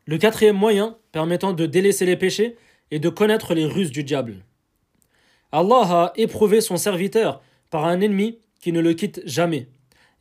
[0.05, 2.55] Le quatrième moyen permettant de délaisser les péchés
[2.91, 4.43] est de connaître les ruses du diable.
[5.51, 9.67] Allah a éprouvé son serviteur par un ennemi qui ne le quitte jamais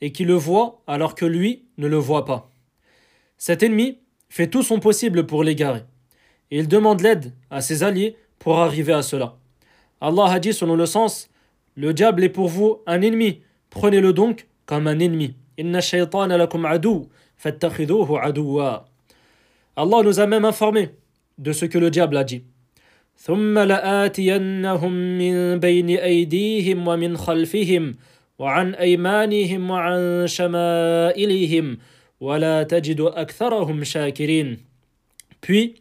[0.00, 2.50] et qui le voit alors que lui ne le voit pas.
[3.36, 5.82] Cet ennemi fait tout son possible pour l'égarer
[6.50, 9.36] et il demande l'aide à ses alliés pour arriver à cela.
[10.00, 11.28] Allah a dit selon le sens
[11.76, 13.42] le diable est pour vous un ennemi.
[13.70, 15.36] Prenez-le donc comme un ennemi.
[19.76, 20.90] Allah nous a même informé
[21.38, 22.42] de ce que le diable a dit.
[23.17, 27.95] ثم لآتينهم من بين أيديهم ومن خلفهم
[28.39, 31.77] وعن أيمانهم وعن شمائلهم
[32.19, 34.57] ولا تجد أكثرهم شاكرين.
[35.41, 35.75] Puis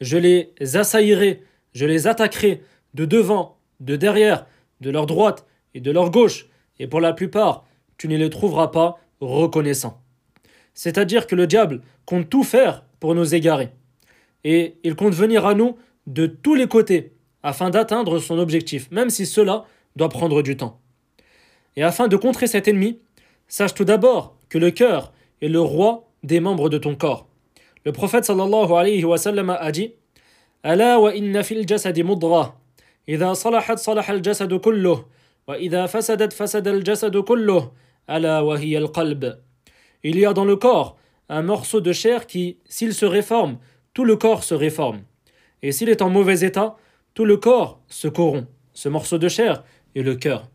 [0.00, 2.62] je les assaillerai, je les attaquerai
[2.94, 4.46] de devant, de derrière,
[4.80, 6.46] de leur droite et de leur gauche,
[6.78, 7.64] et pour la plupart,
[7.98, 10.00] tu ne les trouveras pas reconnaissants.
[10.74, 13.70] C'est-à-dire que le diable compte tout faire pour nous égarer,
[14.44, 15.76] et il compte venir à nous
[16.09, 20.81] de tous les côtés afin d'atteindre son objectif, même si cela doit prendre du temps.
[21.75, 22.99] Et afin de contrer cet ennemi,
[23.47, 27.27] sache tout d'abord que le cœur est le roi des membres de ton corps.
[27.85, 29.93] Le prophète sallallahu alayhi wa sallam a dit
[30.63, 32.55] Ala wa inna fil jasadi mudra,
[33.07, 35.05] idha salahat salaha al jasadu kulluh,
[35.47, 37.23] wa idha fasadat fasada al jasadu
[38.07, 39.37] ala wa hiya al qalb.
[40.03, 40.97] Il y a dans le corps
[41.29, 43.59] un morceau de chair qui, s'il se réforme,
[43.93, 45.01] tout le corps se réforme.
[45.61, 46.77] Et s'il est en mauvais état,
[47.13, 48.47] tout le corps se corrompt.
[48.73, 49.63] Ce morceau de chair
[49.95, 50.47] est le cœur.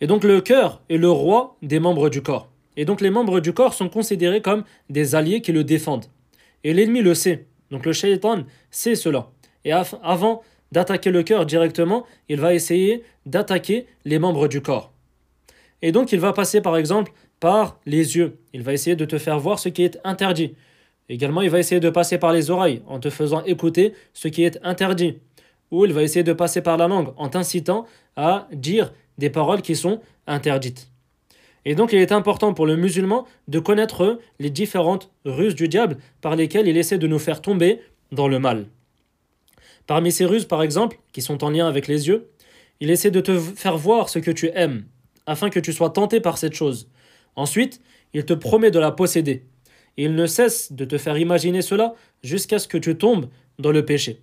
[0.00, 2.50] Et donc le cœur est le roi des membres du corps.
[2.76, 6.06] Et donc les membres du corps sont considérés comme des alliés qui le défendent.
[6.64, 7.46] Et l'ennemi le sait.
[7.70, 9.30] Donc le shaitan sait cela.
[9.64, 14.92] Et avant d'attaquer le cœur directement, il va essayer d'attaquer les membres du corps.
[15.82, 18.38] Et donc il va passer par exemple par les yeux.
[18.52, 20.54] Il va essayer de te faire voir ce qui est interdit.
[21.08, 24.42] Également, il va essayer de passer par les oreilles en te faisant écouter ce qui
[24.42, 25.18] est interdit.
[25.70, 29.62] Ou il va essayer de passer par la langue en t'incitant à dire des paroles
[29.62, 30.88] qui sont interdites.
[31.64, 35.98] Et donc il est important pour le musulman de connaître les différentes ruses du diable
[36.20, 37.80] par lesquelles il essaie de nous faire tomber
[38.12, 38.66] dans le mal.
[39.86, 42.28] Parmi ces ruses, par exemple, qui sont en lien avec les yeux,
[42.80, 44.84] il essaie de te faire voir ce que tu aimes,
[45.26, 46.88] afin que tu sois tenté par cette chose.
[47.34, 47.80] Ensuite,
[48.12, 49.44] il te promet de la posséder.
[49.96, 53.28] Il ne cesse de te faire imaginer cela jusqu'à ce que tu tombes
[53.58, 54.20] dans le péché.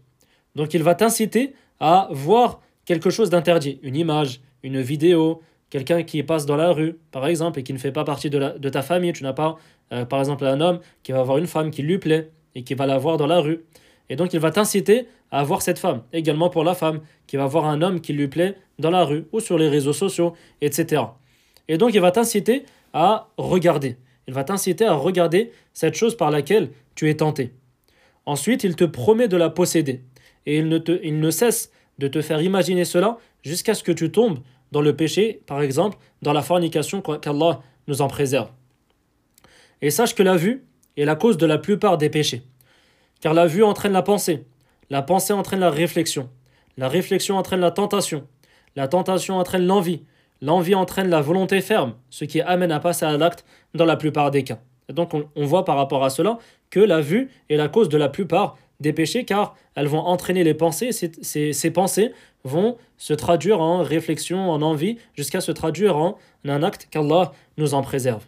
[0.56, 6.22] Donc il va t'inciter à voir quelque chose d'interdit, une image, une vidéo, quelqu'un qui
[6.22, 8.82] passe dans la rue, par exemple, et qui ne fait pas partie de, de ta
[8.82, 9.58] famille, tu n'as pas,
[9.92, 12.76] euh, par exemple, un homme qui va voir une femme qui lui plaît et qui
[12.76, 13.64] va la voir dans la rue.
[14.10, 16.04] Et donc il va t'inciter à voir cette femme.
[16.14, 19.26] Également pour la femme qui va voir un homme qui lui plaît dans la rue
[19.32, 21.02] ou sur les réseaux sociaux, etc.
[21.68, 23.98] Et donc il va t'inciter à regarder.
[24.28, 27.54] Il va t'inciter à regarder cette chose par laquelle tu es tenté.
[28.26, 30.02] Ensuite, il te promet de la posséder.
[30.46, 34.12] Et il ne, il ne cesse de te faire imaginer cela jusqu'à ce que tu
[34.12, 34.40] tombes
[34.72, 38.50] dans le péché, par exemple, dans la fornication, qu'Allah nous en préserve.
[39.82, 40.66] Et sache que la vue
[40.98, 42.44] est la cause de la plupart des péchés.
[43.22, 44.46] Car la vue entraîne la pensée,
[44.90, 46.30] la pensée entraîne la réflexion,
[46.78, 48.28] la réflexion entraîne la tentation,
[48.76, 50.04] la tentation entraîne l'envie,
[50.44, 54.30] l'envie entraîne la volonté ferme, ce qui amène à passer à l'acte dans la plupart
[54.30, 54.60] des cas.
[54.90, 56.38] Et donc on, voit par rapport à cela
[56.70, 60.44] que la vue est la cause de la plupart des péchés car elles vont entraîner
[60.44, 60.92] les pensées.
[60.92, 62.12] Ces, ces, pensées
[62.44, 67.74] vont se traduire en réflexion, en envie, jusqu'à se traduire en un acte qu'Allah nous
[67.74, 68.26] en préserve.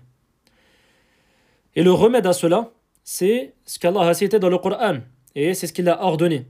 [1.75, 2.71] Et le remède à cela,
[3.03, 4.99] c'est ce qu'Allah a cité dans le Coran.
[5.35, 6.45] Et c'est ce qu'il a ordonné.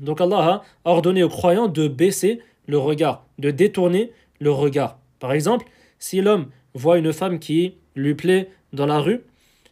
[0.00, 4.98] Donc Allah a ordonné aux croyants de baisser le regard, de détourner le regard.
[5.18, 5.66] Par exemple,
[5.98, 9.22] si l'homme voit une femme qui lui plaît dans la rue,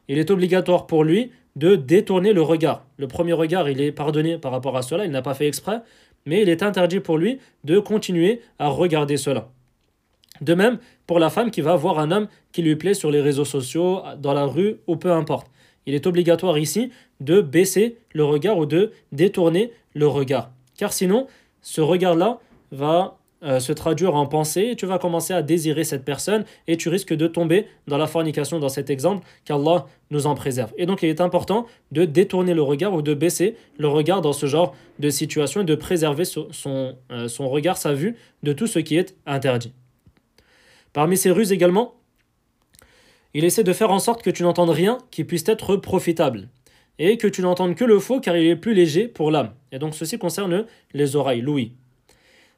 [0.08, 2.84] il est obligatoire pour lui de détourner le regard.
[2.96, 5.80] Le premier regard, il est pardonné par rapport à cela, il n'a pas fait exprès,
[6.26, 9.48] mais il est interdit pour lui de continuer à regarder cela.
[10.40, 13.20] De même pour la femme qui va voir un homme qui lui plaît sur les
[13.20, 15.50] réseaux sociaux, dans la rue ou peu importe.
[15.88, 20.50] Il est obligatoire ici de baisser le regard ou de détourner le regard.
[20.76, 21.26] Car sinon,
[21.62, 22.40] ce regard-là
[22.72, 26.76] va euh, se traduire en pensée et tu vas commencer à désirer cette personne et
[26.76, 30.74] tu risques de tomber dans la fornication dans cet exemple qu'Allah nous en préserve.
[30.76, 34.34] Et donc il est important de détourner le regard ou de baisser le regard dans
[34.34, 36.24] ce genre de situation et de préserver
[36.66, 39.72] euh, son regard, sa vue de tout ce qui est interdit.
[40.92, 41.94] Parmi ces ruses également,
[43.34, 46.48] il essaie de faire en sorte que tu n'entendes rien qui puisse être profitable
[46.98, 49.52] et que tu n'entendes que le faux car il est plus léger pour l'âme.
[49.72, 51.72] Et donc ceci concerne les oreilles, l'ouïe.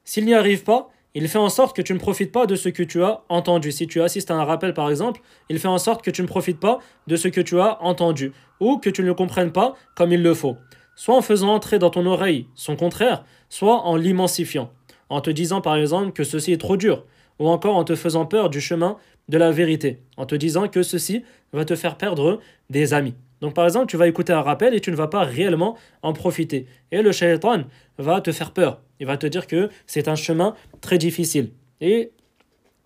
[0.04, 2.68] S'il n'y arrive pas, il fait en sorte que tu ne profites pas de ce
[2.68, 3.72] que tu as entendu.
[3.72, 6.26] Si tu assistes à un rappel, par exemple, il fait en sorte que tu ne
[6.28, 6.78] profites pas
[7.08, 10.22] de ce que tu as entendu, ou que tu ne le comprennes pas comme il
[10.22, 10.56] le faut.
[10.94, 14.70] Soit en faisant entrer dans ton oreille son contraire, soit en l'immensifiant,
[15.08, 17.04] en te disant par exemple que ceci est trop dur,
[17.40, 18.96] ou encore en te faisant peur du chemin
[19.30, 23.14] de la vérité, en te disant que ceci va te faire perdre des amis.
[23.40, 26.12] Donc par exemple, tu vas écouter un rappel et tu ne vas pas réellement en
[26.12, 26.66] profiter.
[26.90, 27.62] Et le shaitan
[27.96, 28.82] va te faire peur.
[28.98, 31.52] Il va te dire que c'est un chemin très difficile.
[31.80, 32.10] Et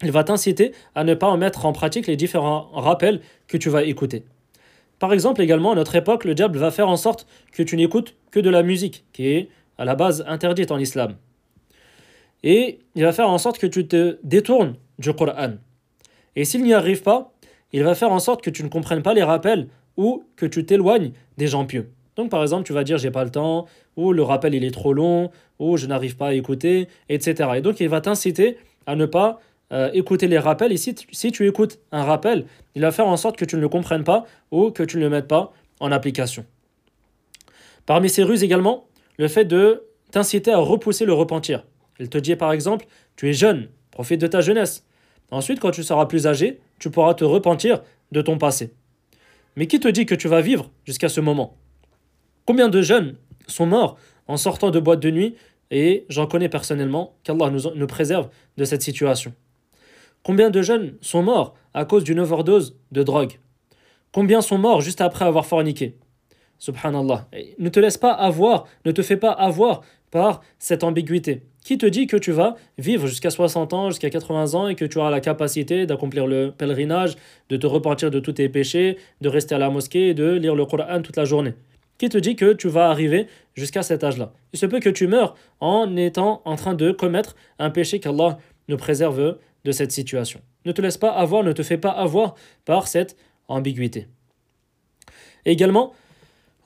[0.02, 3.70] il va t'inciter à ne pas en mettre en pratique les différents rappels que tu
[3.70, 4.24] vas écouter.
[4.98, 8.14] Par exemple, également, à notre époque, le diable va faire en sorte que tu n'écoutes
[8.30, 11.16] que de la musique, qui est à la base interdite en islam.
[12.42, 15.54] Et il va faire en sorte que tu te détournes du Coran.
[16.37, 17.33] Et s'il n'y arrive pas,
[17.73, 20.64] il va faire en sorte que tu ne comprennes pas les rappels ou que tu
[20.64, 21.90] t'éloignes des gens pieux.
[22.16, 23.66] Donc par exemple, tu vas dire j'ai pas le temps,
[23.97, 27.51] ou le rappel il est trop long, ou je n'arrive pas à écouter, etc.
[27.57, 29.40] Et donc il va t'inciter à ne pas
[29.73, 30.73] euh, écouter les rappels.
[30.73, 33.57] Et si tu, si tu écoutes un rappel, il va faire en sorte que tu
[33.57, 36.44] ne le comprennes pas ou que tu ne le mettes pas en application.
[37.87, 38.87] Parmi ces ruses également,
[39.18, 41.64] le fait de t'inciter à repousser le repentir.
[41.99, 44.85] Il te dit par exemple, tu es jeune, profite de ta jeunesse.
[45.35, 48.73] Ensuite, quand tu seras plus âgé, tu pourras te repentir de ton passé.
[49.57, 51.57] Mais qui te dit que tu vas vivre jusqu'à ce moment?
[52.47, 53.16] Combien de jeunes
[53.49, 55.35] sont morts en sortant de boîtes de nuit?
[55.73, 59.35] Et j'en connais personnellement qu'Allah nous, nous préserve de cette situation.
[60.23, 63.40] Combien de jeunes sont morts à cause d'une overdose de drogue?
[64.12, 65.97] Combien sont morts juste après avoir forniqué?
[66.61, 67.27] Subhanallah.
[67.59, 69.81] Ne te laisse pas avoir, ne te fais pas avoir
[70.12, 71.42] par cette ambiguïté.
[71.64, 74.85] Qui te dit que tu vas vivre jusqu'à 60 ans, jusqu'à 80 ans et que
[74.85, 77.16] tu auras la capacité d'accomplir le pèlerinage,
[77.48, 80.55] de te repentir de tous tes péchés, de rester à la mosquée et de lire
[80.55, 81.55] le Coran toute la journée
[81.96, 84.31] Qui te dit que tu vas arriver jusqu'à cet âge-là?
[84.53, 88.37] Il se peut que tu meurs en étant en train de commettre un péché qu'Allah
[88.68, 90.40] nous préserve de cette situation.
[90.66, 92.35] Ne te laisse pas avoir, ne te fais pas avoir
[92.66, 93.16] par cette
[93.48, 94.07] ambiguïté.
[95.46, 95.94] également,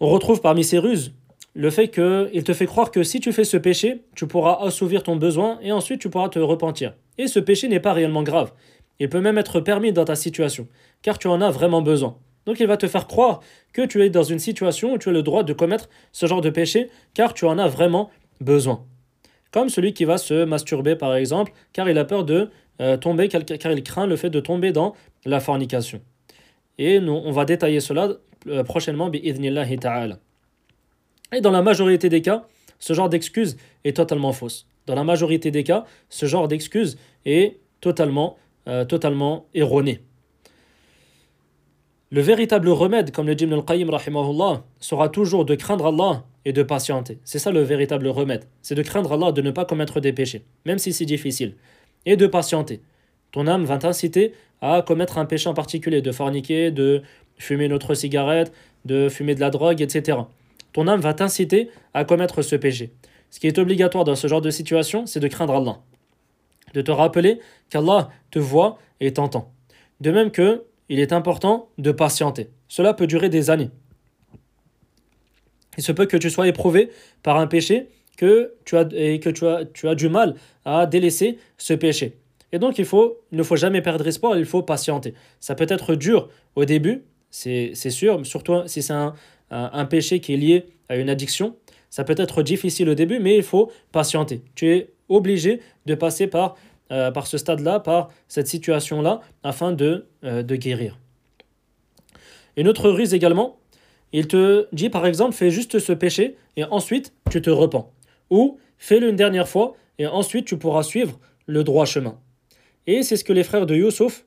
[0.00, 1.12] on retrouve parmi ces ruses
[1.54, 5.02] le fait qu'il te fait croire que si tu fais ce péché, tu pourras assouvir
[5.02, 6.94] ton besoin et ensuite tu pourras te repentir.
[7.16, 8.52] Et ce péché n'est pas réellement grave.
[9.00, 10.68] Il peut même être permis dans ta situation,
[11.02, 12.18] car tu en as vraiment besoin.
[12.46, 13.40] Donc il va te faire croire
[13.72, 16.40] que tu es dans une situation où tu as le droit de commettre ce genre
[16.40, 18.84] de péché, car tu en as vraiment besoin.
[19.50, 23.28] Comme celui qui va se masturber par exemple, car il a peur de euh, tomber,
[23.28, 26.00] car il craint le fait de tomber dans la fornication.
[26.78, 28.12] Et nous, on va détailler cela
[28.46, 30.18] euh, prochainement, ta'ala.
[31.32, 32.46] Et dans la majorité des cas,
[32.78, 34.66] ce genre d'excuse est totalement fausse.
[34.86, 38.84] Dans la majorité des cas, ce genre d'excuse est totalement, euh,
[39.54, 40.00] erroné.
[42.10, 43.90] Le véritable remède, comme le dit Ibn al-Qayyim
[44.80, 47.18] sera toujours de craindre Allah et de patienter.
[47.24, 48.44] C'est ça le véritable remède.
[48.62, 51.54] C'est de craindre Allah, de ne pas commettre des péchés, même si c'est difficile.
[52.06, 52.80] Et de patienter.
[53.32, 57.02] Ton âme va t'inciter à commettre un péché en particulier, de forniquer, de
[57.36, 58.54] fumer une cigarette,
[58.86, 60.20] de fumer de la drogue, etc
[60.72, 62.92] ton âme va t'inciter à commettre ce péché.
[63.30, 65.78] Ce qui est obligatoire dans ce genre de situation, c'est de craindre Allah.
[66.74, 69.52] De te rappeler qu'Allah te voit et t'entend.
[70.00, 72.48] De même que il est important de patienter.
[72.68, 73.70] Cela peut durer des années.
[75.76, 76.90] Il se peut que tu sois éprouvé
[77.22, 81.72] par un péché que tu as, et que tu as, du mal à délaisser ce
[81.72, 82.18] péché.
[82.52, 85.14] Et donc il, faut, ne faut jamais perdre espoir, il faut patienter.
[85.38, 89.14] Ça peut être dur au début, c'est sûr, surtout si c'est un,
[89.50, 91.56] un, péché qui est lié à une addiction,
[91.90, 94.42] ça peut être difficile au début, mais il faut patienter.
[94.54, 96.56] Tu es obligé de passer par,
[96.92, 100.98] euh, par ce stade-là, par cette situation-là, afin de, euh, de guérir.
[102.56, 103.58] Une autre ruse également,
[104.12, 107.92] il te dit par exemple, fais juste ce péché et ensuite tu te repens.
[108.30, 112.18] Ou fais-le une dernière fois et ensuite tu pourras suivre le droit chemin.
[112.86, 114.24] Et c'est ce que les frères de Yusuf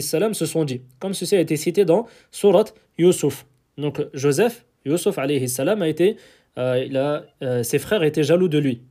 [0.00, 2.64] salam, se sont dit, comme ceci a été cité dans Surat
[2.98, 3.46] Yusuf.
[3.78, 6.16] Donc Joseph, Yusuf alayhi a été,
[6.58, 8.82] euh, il a, euh, ses frères étaient jaloux de lui.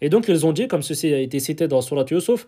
[0.00, 2.46] Et donc ils ont dit, comme ceci a été cité dans Surat Yusuf,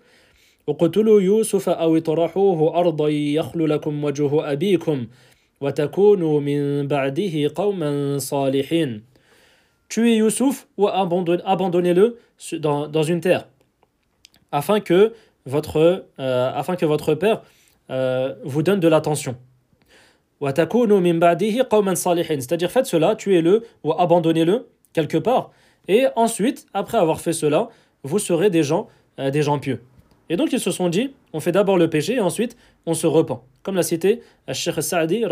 [9.89, 12.19] Tuez Yusuf ou abandonnez-le
[12.59, 13.47] dans, une terre,
[14.51, 15.13] afin que
[15.45, 17.43] votre, euh, afin que votre père
[18.45, 19.37] vous donne de l'attention.
[22.41, 25.51] C'est-à-dire faites cela, tuez-le ou abandonnez-le quelque part.
[25.89, 27.69] Et ensuite, après avoir fait cela,
[28.03, 29.81] vous serez des gens, euh, des gens pieux.
[30.29, 33.07] Et donc ils se sont dit, on fait d'abord le péché et ensuite on se
[33.07, 33.45] repent.
[33.63, 34.21] Comme l'a cité
[34.53, 35.25] Sheikh Sa'di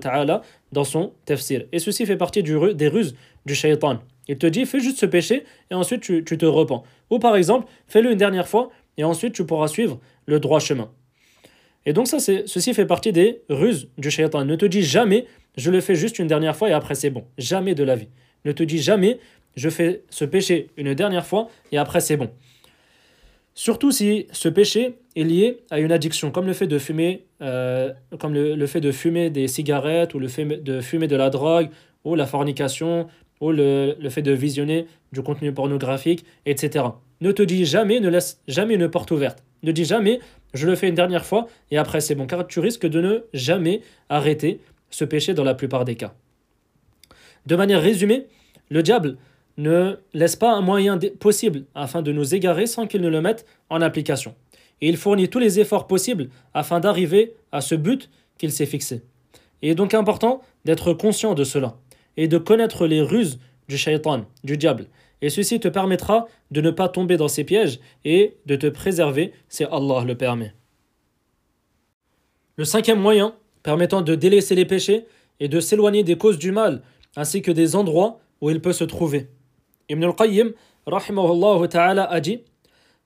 [0.00, 1.64] ta'ala dans son tafsir.
[1.72, 3.98] Et ceci fait partie des ruses du shaitan.
[4.26, 6.82] Il te dit, fais juste ce péché et ensuite tu, tu te repens.
[7.10, 10.90] Ou par exemple, fais-le une dernière fois et ensuite tu pourras suivre le droit chemin.
[11.86, 14.44] Et donc ça, ceci fait partie des ruses du shaitan.
[14.44, 17.24] Ne te dis jamais, je le fais juste une dernière fois et après c'est bon.
[17.38, 18.08] Jamais de la vie.
[18.44, 19.18] Ne te dis jamais,
[19.56, 22.30] je fais ce péché une dernière fois et après c'est bon.
[23.54, 27.92] Surtout si ce péché est lié à une addiction, comme le fait de fumer, euh,
[28.20, 31.68] comme le, fait de fumer des cigarettes ou le fait de fumer de la drogue
[32.04, 33.08] ou la fornication
[33.40, 36.84] ou le, le fait de visionner du contenu pornographique, etc.
[37.20, 39.42] Ne te dis jamais, ne laisse jamais une porte ouverte.
[39.64, 40.20] Ne dis jamais,
[40.54, 43.24] je le fais une dernière fois et après c'est bon, car tu risques de ne
[43.32, 46.14] jamais arrêter ce péché dans la plupart des cas.
[47.46, 48.26] De manière résumée,
[48.70, 49.16] le diable
[49.56, 53.44] ne laisse pas un moyen possible afin de nous égarer sans qu'il ne le mette
[53.70, 54.34] en application.
[54.80, 59.02] Et il fournit tous les efforts possibles afin d'arriver à ce but qu'il s'est fixé.
[59.62, 61.76] Il est donc important d'être conscient de cela
[62.16, 64.86] et de connaître les ruses du shaitan, du diable,
[65.21, 69.33] et ceci te permettra de ne pas tomber dans ces pièges et de te préserver
[69.47, 70.53] si Allah le permet.
[72.57, 73.33] Le cinquième moyen
[73.63, 75.05] permettant de délaisser les péchés
[75.39, 76.81] est de s'éloigner des causes du mal
[77.15, 79.29] ainsi que des endroits où il peut se trouver.
[79.89, 80.51] Ibn al-Qayyim
[80.85, 82.41] ta'ala a dit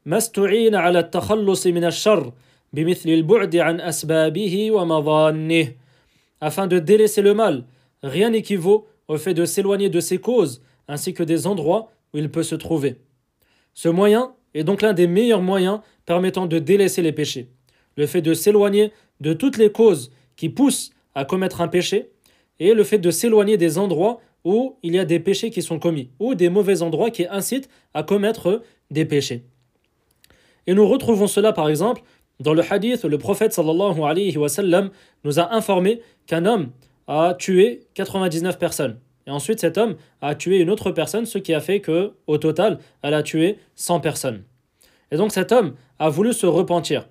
[0.07, 2.33] ما استعين على التخلص من الشر
[2.73, 5.73] بمثل البعد عن أسبابه ومظانه
[6.39, 7.65] afin de délaisser le mal
[8.03, 12.42] rien n'équivaut au fait de s'éloigner de ses causes ainsi que des endroits il peut
[12.42, 12.96] se trouver
[13.74, 17.48] ce moyen est donc l'un des meilleurs moyens permettant de délaisser les péchés
[17.96, 22.10] le fait de s'éloigner de toutes les causes qui poussent à commettre un péché
[22.58, 25.78] et le fait de s'éloigner des endroits où il y a des péchés qui sont
[25.78, 29.44] commis ou des mauvais endroits qui incitent à commettre des péchés.
[30.66, 32.02] Et nous retrouvons cela par exemple
[32.40, 36.70] dans le hadith le prophète nous a informé qu'un homme
[37.06, 38.98] a tué 99 personnes.
[39.26, 42.38] Et ensuite cet homme a tué une autre personne, ce qui a fait que au
[42.38, 44.42] total, elle a tué 100 personnes.
[45.10, 47.08] Et donc cet homme a voulu se repentir.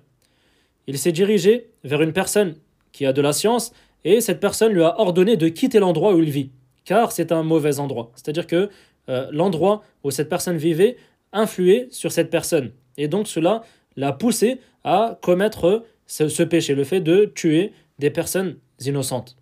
[0.86, 2.56] Il s'est dirigé vers une personne
[2.90, 3.72] qui a de la science
[4.04, 6.50] et cette personne lui a ordonné de quitter l'endroit où il vit,
[6.84, 8.10] car c'est un mauvais endroit.
[8.14, 8.68] C'est-à-dire que
[9.08, 10.96] euh, l'endroit où cette personne vivait
[11.32, 12.72] influait sur cette personne.
[12.96, 13.62] Et donc cela
[13.96, 19.36] l'a poussé à commettre ce, péché, le fait de tuer des personnes innocentes.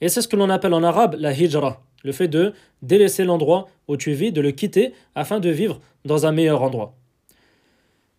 [0.00, 3.68] Et c'est ce que l'on appelle en arabe la hijra, le fait de délaisser l'endroit
[3.88, 6.94] où tu vis, de le quitter afin de vivre dans un meilleur endroit.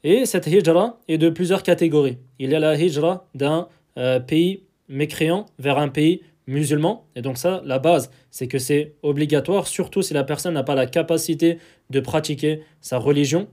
[0.03, 2.17] Et cette hijra est de plusieurs catégories.
[2.39, 3.67] Il y a la hijra d'un
[3.97, 7.05] euh, pays mécréant vers un pays musulman.
[7.15, 10.75] Et donc ça, la base, c'est que c'est obligatoire, surtout si la personne n'a pas
[10.75, 11.59] la capacité
[11.89, 13.47] de pratiquer sa religion.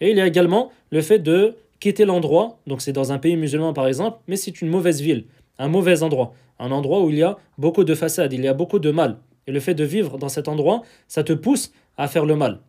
[0.00, 3.36] Et il y a également le fait de quitter l'endroit, donc c'est dans un pays
[3.36, 5.26] musulman par exemple, mais c'est une mauvaise ville,
[5.58, 8.54] un mauvais endroit, un endroit où il y a beaucoup de façades, il y a
[8.54, 9.18] beaucoup de mal.
[9.46, 12.60] Et le fait de vivre dans cet endroit, ça te pousse à faire le mal.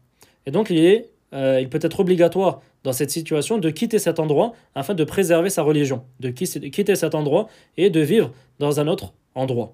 [0.46, 4.20] Et donc il, est, euh, il peut être obligatoire dans cette situation de quitter cet
[4.20, 8.88] endroit afin de préserver sa religion, de quitter cet endroit et de vivre dans un
[8.88, 9.74] autre endroit.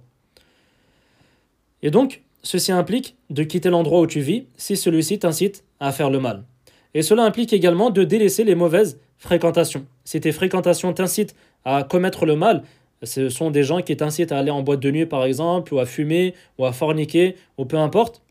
[1.81, 6.09] Et donc, ceci implique de quitter l'endroit où tu vis si celui-ci t'incite à faire
[6.09, 6.43] le mal.
[6.93, 9.85] Et cela implique également de délaisser les mauvaises fréquentations.
[10.03, 12.63] Si tes fréquentations t'incitent à commettre le mal,
[13.03, 15.79] ce sont des gens qui t'incitent à aller en boîte de nuit par exemple, ou
[15.79, 18.21] à fumer, ou à forniquer, ou peu importe.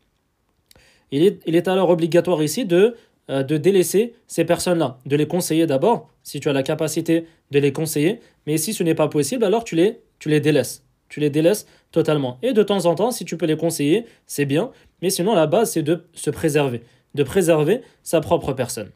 [1.11, 2.95] Il est, il est alors obligatoire ici de
[3.29, 7.59] euh, de délaisser ces personnes-là, de les conseiller d'abord, si tu as la capacité de
[7.59, 10.85] les conseiller, mais si ce n'est pas possible, alors tu les, tu les délaisses.
[11.09, 12.37] Tu les délaisses totalement.
[12.41, 15.45] Et de temps en temps, si tu peux les conseiller, c'est bien, mais sinon la
[15.45, 16.83] base, c'est de se préserver,
[17.15, 18.91] de préserver sa propre personne.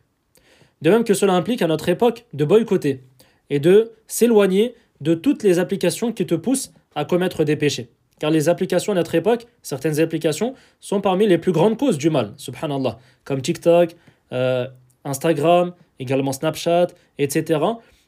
[0.81, 3.03] De même que cela implique à notre époque de boycotter
[3.49, 7.89] et de s'éloigner de toutes les applications qui te poussent à commettre des péchés.
[8.19, 12.09] Car les applications à notre époque, certaines applications, sont parmi les plus grandes causes du
[12.09, 13.95] mal, subhanallah, comme TikTok,
[14.31, 14.67] euh,
[15.03, 16.87] Instagram, également Snapchat,
[17.17, 17.59] etc.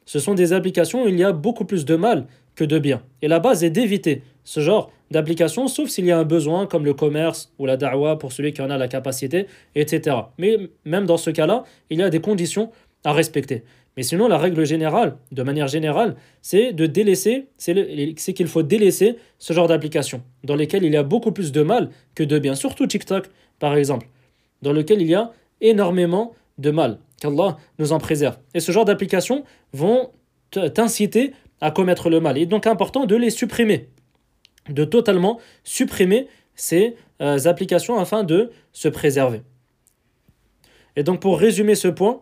[0.06, 3.02] Ce sont des applications où il y a beaucoup plus de mal que de bien.
[3.22, 6.84] Et la base est d'éviter ce genre d'applications, sauf s'il y a un besoin comme
[6.84, 10.16] le commerce ou la da'wa pour celui qui en a la capacité, etc.
[10.38, 12.70] Mais même dans ce cas-là, il y a des conditions
[13.04, 13.64] à respecter.
[13.96, 19.16] Mais sinon, la règle générale, de manière générale, c'est de délaisser, c'est qu'il faut délaisser
[19.38, 22.54] ce genre d'applications dans lesquelles il y a beaucoup plus de mal que de bien.
[22.56, 23.30] Surtout TikTok,
[23.60, 24.08] par exemple,
[24.62, 26.98] dans lequel il y a énormément de mal.
[27.20, 28.36] Qu'Allah nous en préserve.
[28.54, 30.10] Et ce genre d'applications vont
[30.50, 32.36] t'inciter à commettre le mal.
[32.36, 33.88] Il est donc important de les supprimer,
[34.68, 36.26] de totalement supprimer
[36.56, 39.42] ces euh, applications afin de se préserver.
[40.96, 42.20] Et donc pour résumer ce point,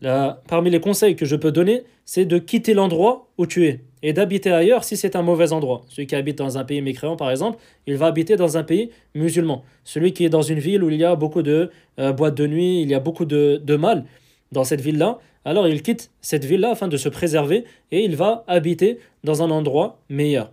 [0.00, 4.12] parmi les conseils que je peux donner, c'est de quitter l'endroit où tu es et
[4.12, 5.82] d'habiter ailleurs si c'est un mauvais endroit.
[5.88, 8.90] Celui qui habite dans un pays mécréant, par exemple, il va habiter dans un pays
[9.14, 9.64] musulman.
[9.82, 12.46] Celui qui est dans une ville où il y a beaucoup de euh, boîtes de
[12.46, 14.04] nuit, il y a beaucoup de, de mal
[14.52, 18.44] dans cette ville-là, alors il quitte cette ville-là afin de se préserver et il va
[18.46, 20.52] habiter dans un endroit meilleur.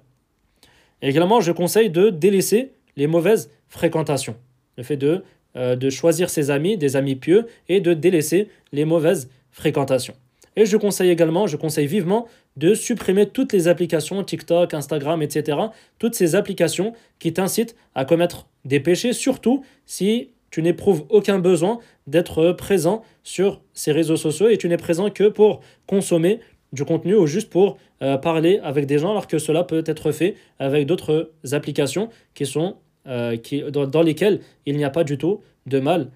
[1.02, 4.36] également, je conseille de délaisser les mauvaises fréquentations.
[4.78, 5.24] Le fait de,
[5.56, 10.16] euh, de choisir ses amis, des amis pieux, et de délaisser les mauvaises fréquentations.
[10.56, 12.28] Et je conseille également, je conseille vivement
[12.58, 15.58] de supprimer toutes les applications, TikTok, Instagram, etc.
[15.98, 21.80] Toutes ces applications qui t'incitent à commettre des péchés, surtout si tu n'éprouves aucun besoin
[22.08, 26.40] d'être présent sur ces réseaux sociaux et tu n'es présent que pour consommer
[26.74, 30.12] du contenu ou juste pour euh, parler avec des gens alors que cela peut être
[30.12, 32.76] fait avec d'autres applications qui sont
[33.08, 33.38] euh,
[33.72, 36.12] dans, dans, il n'y a pas du tout de mal.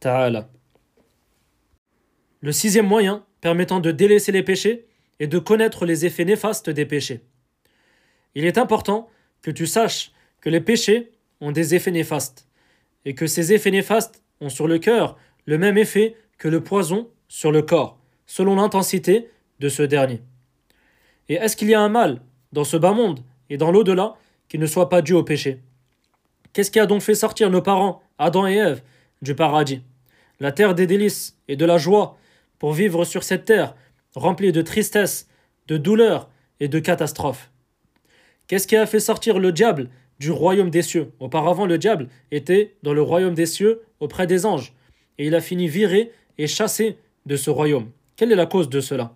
[0.00, 0.48] Ta'ala.
[2.40, 4.86] Le sixième moyen permettant de délaisser les péchés
[5.18, 7.22] est de connaître les effets néfastes des péchés.
[8.34, 9.08] Il est important
[9.42, 12.48] que tu saches que les péchés ont des effets néfastes
[13.04, 17.08] et que ces effets néfastes ont sur le cœur le même effet que le poison
[17.26, 19.28] sur le corps, selon l'intensité
[19.58, 20.22] de ce dernier.
[21.28, 22.20] Et est-ce qu'il y a un mal
[22.52, 24.14] dans ce bas monde et dans l'au-delà
[24.48, 25.60] qui ne soit pas dû au péché.
[26.52, 28.82] Qu'est-ce qui a donc fait sortir nos parents, Adam et Ève,
[29.22, 29.82] du paradis?
[30.40, 32.16] La terre des délices et de la joie,
[32.58, 33.74] pour vivre sur cette terre
[34.14, 35.28] remplie de tristesse,
[35.66, 36.30] de douleur
[36.60, 37.50] et de catastrophes.
[38.46, 41.12] Qu'est-ce qui a fait sortir le diable du royaume des cieux?
[41.20, 44.72] Auparavant, le diable était dans le royaume des cieux auprès des anges,
[45.18, 46.96] et il a fini viré et chassé
[47.26, 47.90] de ce royaume.
[48.16, 49.14] Quelle est la cause de cela?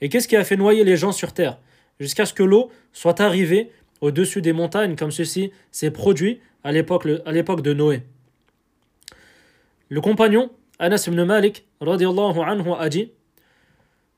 [0.00, 1.58] Et qu'est-ce qui a fait noyer les gens sur terre?
[2.00, 3.70] Jusqu'à ce que l'eau soit arrivée
[4.02, 7.06] au-dessus des montagnes comme ceci s'est produit à l'époque
[7.62, 8.02] de Noé
[9.88, 13.12] Le compagnon Anas ibn Malik a dit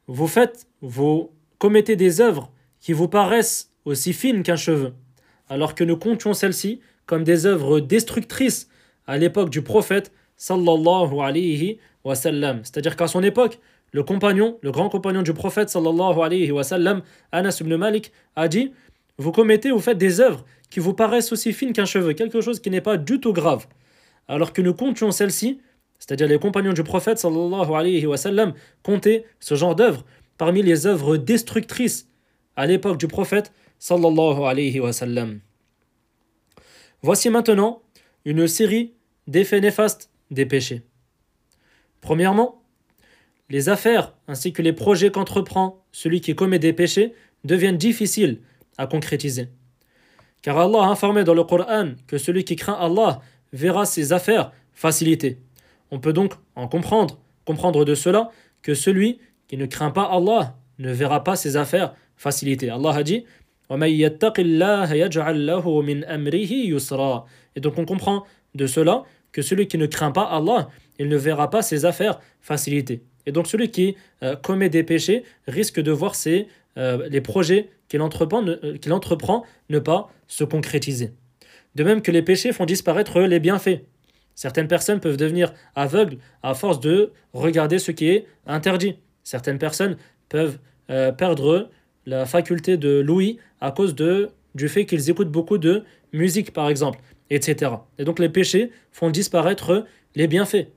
[0.09, 4.95] Vous faites, vous commettez des œuvres qui vous paraissent aussi fines qu'un cheveu,
[5.49, 8.69] alors que nous comptions celles-ci comme des œuvres destructrices
[9.07, 12.61] à l'époque du prophète sallallahu alayhi wa sallam.
[12.63, 13.59] C'est-à-dire qu'à son époque,
[13.93, 18.49] le compagnon, le grand compagnon du prophète sallallahu alayhi wa sallam, Anas ibn Malik, a
[18.49, 18.73] dit
[19.19, 22.61] Vous commettez, vous faites des œuvres qui vous paraissent aussi fines qu'un cheveu, quelque chose
[22.61, 23.67] qui n'est pas du tout grave,
[24.27, 25.61] alors que nous comptions celles-ci,
[25.99, 30.05] c'est-à-dire les compagnons du prophète sallallahu alayhi wa sallam, comptaient ce genre d'œuvres
[30.37, 32.09] parmi les œuvres destructrices
[32.57, 35.41] à l'époque du prophète sallallahu alayhi wa sallam.
[37.03, 37.83] Voici maintenant
[38.25, 38.95] une série
[39.29, 40.83] d'effets néfastes des péchés.
[42.01, 42.63] Premièrement,
[43.49, 48.41] les affaires ainsi que les projets qu'entreprend celui qui commet des péchés deviennent difficiles
[48.79, 49.49] à concrétiser.
[50.43, 53.21] Car Allah a informé dans le Coran que celui qui craint Allah
[53.53, 55.39] verra ses affaires facilitées.
[55.91, 58.31] On peut donc en comprendre, comprendre de cela
[58.63, 62.71] que celui qui ne craint pas Allah ne verra pas ses affaires facilitées.
[62.71, 63.25] Allah a dit
[63.71, 63.77] et
[67.61, 70.69] donc on comprend de cela que celui qui ne craint pas Allah,
[70.99, 73.03] il ne verra pas ses affaires facilitées.
[73.27, 76.47] Et donc celui qui euh, commet des péchés risque de voir ses,
[76.77, 81.13] euh, les projets qu'il entreprend, euh, qu'il entreprend ne pas se concrétiser.
[81.75, 83.81] De même que les péchés font disparaître les bienfaits.
[84.35, 88.97] Certaines personnes peuvent devenir aveugles à force de regarder ce qui est interdit.
[89.23, 89.97] Certaines personnes
[90.29, 90.59] peuvent
[91.17, 91.71] perdre
[92.05, 96.99] la faculté de l'ouïe à cause du fait qu'ils écoutent beaucoup de musique, par exemple,
[97.31, 97.73] etc.
[97.99, 100.69] Et donc les péchés font disparaître les bienfaits.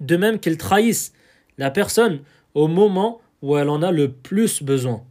[0.00, 1.12] De même qu'ils trahissent
[1.58, 2.20] la personne
[2.54, 5.02] au moment où elle en a le plus besoin.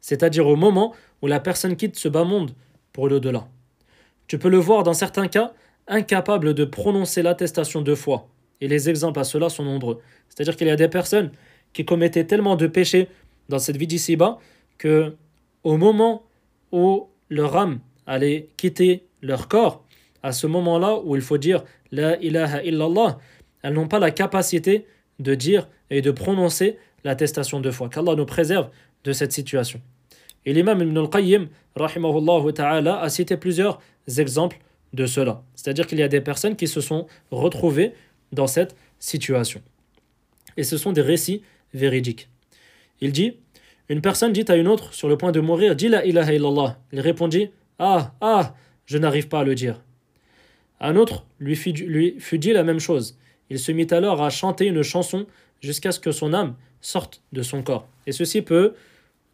[0.00, 2.52] C'est-à-dire au moment où la personne quitte ce bas monde
[2.92, 3.46] pour l'au-delà.
[4.26, 5.52] Tu peux le voir dans certains cas,
[5.86, 8.28] incapable de prononcer l'attestation de foi.
[8.60, 10.00] Et les exemples à cela sont nombreux.
[10.28, 11.32] C'est-à-dire qu'il y a des personnes
[11.72, 13.08] qui commettaient tellement de péchés
[13.48, 14.38] dans cette vie d'ici-bas
[14.78, 15.16] que
[15.64, 16.24] au moment
[16.70, 19.84] où leur âme allait quitter leur corps,
[20.22, 23.18] à ce moment-là où il faut dire La ilaha illallah,
[23.62, 24.86] elles n'ont pas la capacité
[25.18, 27.88] de dire et de prononcer l'attestation de foi.
[27.88, 28.70] Qu'Allah nous préserve
[29.04, 29.80] de cette situation.
[30.44, 31.48] Et l'imam Ibn al-Qayyim,
[32.54, 33.80] ta'ala, a cité plusieurs
[34.18, 34.58] exemples
[34.92, 35.42] de cela.
[35.54, 37.92] C'est-à-dire qu'il y a des personnes qui se sont retrouvées
[38.32, 39.62] dans cette situation.
[40.56, 41.42] Et ce sont des récits
[41.72, 42.28] véridiques.
[43.00, 43.36] Il dit
[43.88, 46.78] Une personne dit à une autre sur le point de mourir Dis la ilaha illallah.
[46.92, 48.54] Il répondit Ah, ah,
[48.86, 49.80] je n'arrive pas à le dire.
[50.80, 51.54] Un autre lui
[51.86, 53.16] lui fut dit la même chose.
[53.50, 55.26] Il se mit alors à chanter une chanson
[55.62, 57.88] jusqu'à ce que son âme sorte de son corps.
[58.06, 58.74] Et ceci peut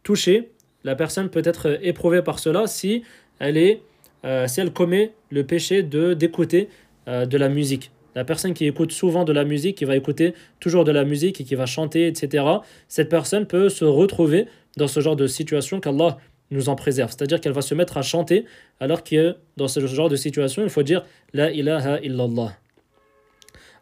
[0.02, 0.50] toucher,
[0.84, 3.02] la personne peut être éprouvée par cela si
[3.38, 3.82] elle, est,
[4.24, 6.68] euh, si elle commet le péché de d'écouter
[7.08, 7.90] euh, de la musique.
[8.14, 11.40] La personne qui écoute souvent de la musique, qui va écouter toujours de la musique
[11.40, 12.44] et qui va chanter, etc.,
[12.88, 16.18] cette personne peut se retrouver dans ce genre de situation qu'Allah
[16.50, 17.10] nous en préserve.
[17.10, 18.44] C'est-à-dire qu'elle va se mettre à chanter
[18.80, 22.56] alors que dans ce genre de situation, il faut dire La ilaha illallah.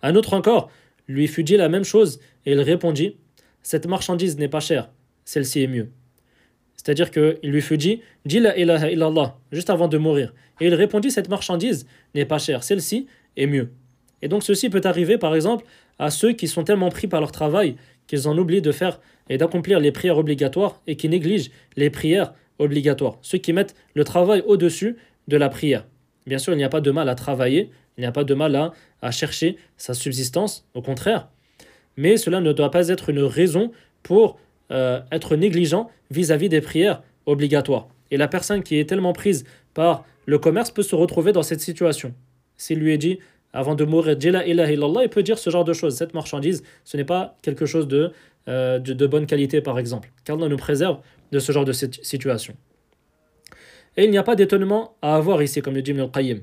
[0.02, 0.70] Un autre encore
[1.08, 3.16] lui fut dit la même chose et il répondit
[3.62, 4.90] Cette marchandise n'est pas chère,
[5.24, 5.90] celle-ci est mieux.
[6.76, 10.32] C'est-à-dire qu'il lui fut dit Dis la ilaha illallah, juste avant de mourir.
[10.60, 13.72] Et il répondit Cette marchandise n'est pas chère, celle-ci est mieux.
[14.22, 15.66] Et donc ceci peut arriver par exemple
[15.98, 17.76] à ceux qui sont tellement pris par leur travail
[18.06, 22.32] qu'ils en oublient de faire et d'accomplir les prières obligatoires et qui négligent les prières
[22.58, 23.18] obligatoires.
[23.22, 24.96] Ceux qui mettent le travail au-dessus
[25.28, 25.86] de la prière.
[26.26, 28.34] Bien sûr, il n'y a pas de mal à travailler, il n'y a pas de
[28.34, 28.72] mal à,
[29.02, 31.28] à chercher sa subsistance, au contraire.
[31.96, 33.72] Mais cela ne doit pas être une raison
[34.02, 34.38] pour
[34.70, 37.88] euh, être négligent vis-à-vis des prières obligatoires.
[38.10, 39.44] Et la personne qui est tellement prise
[39.74, 42.14] par le commerce peut se retrouver dans cette situation.
[42.56, 43.18] S'il lui est dit,
[43.52, 45.96] avant de mourir, Jela ilaha illallah, il peut dire ce genre de choses.
[45.96, 48.12] Cette marchandise, ce n'est pas quelque chose de,
[48.48, 50.10] euh, de, bonne qualité, par exemple.
[50.28, 50.98] On nous préserve
[51.32, 52.54] de ce genre de situation.
[53.96, 56.40] Et il n'y a pas d'étonnement à avoir ici, comme le dit Ibn qayyim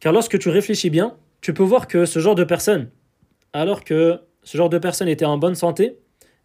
[0.00, 2.88] Car lorsque tu réfléchis bien, tu peux voir que ce genre de personnes,
[3.52, 5.96] alors que ce genre de personnes étaient en bonne santé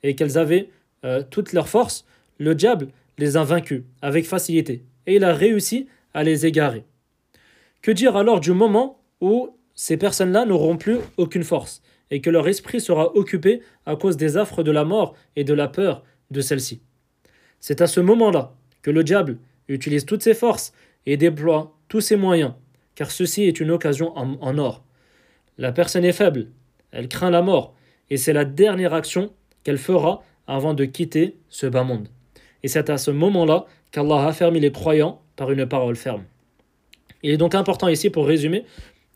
[0.03, 0.69] et qu'elles avaient
[1.05, 2.05] euh, toutes leurs forces,
[2.37, 6.83] le diable les a vaincus avec facilité et il a réussi à les égarer.
[7.81, 11.81] Que dire alors du moment où ces personnes-là n'auront plus aucune force
[12.11, 15.53] et que leur esprit sera occupé à cause des affres de la mort et de
[15.53, 16.81] la peur de celle-ci?
[17.59, 20.73] C'est à ce moment-là que le diable utilise toutes ses forces
[21.05, 22.53] et déploie tous ses moyens,
[22.95, 24.83] car ceci est une occasion en, or.
[25.57, 26.47] La personne est faible,
[26.91, 27.75] elle craint la mort,
[28.09, 29.31] et c'est la dernière action
[29.63, 32.07] qu'elle fera avant de quitter ce bas monde.
[32.63, 36.23] Et c'est à ce moment-là qu'Allah a fermé les croyants par une parole ferme.
[37.23, 38.63] Il est donc important ici, pour résumer,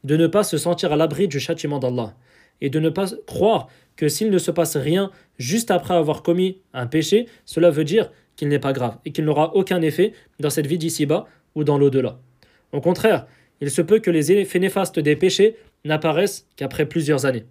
[0.03, 2.13] de ne pas se sentir à l'abri du châtiment d'Allah
[2.59, 6.59] et de ne pas croire que s'il ne se passe rien juste après avoir commis
[6.73, 10.49] un péché, cela veut dire qu'il n'est pas grave et qu'il n'aura aucun effet dans
[10.49, 12.19] cette vie d'ici-bas ou dans l'au-delà.
[12.71, 13.27] Au contraire,
[13.59, 17.45] il se peut que les effets néfastes des péchés n'apparaissent qu'après plusieurs années.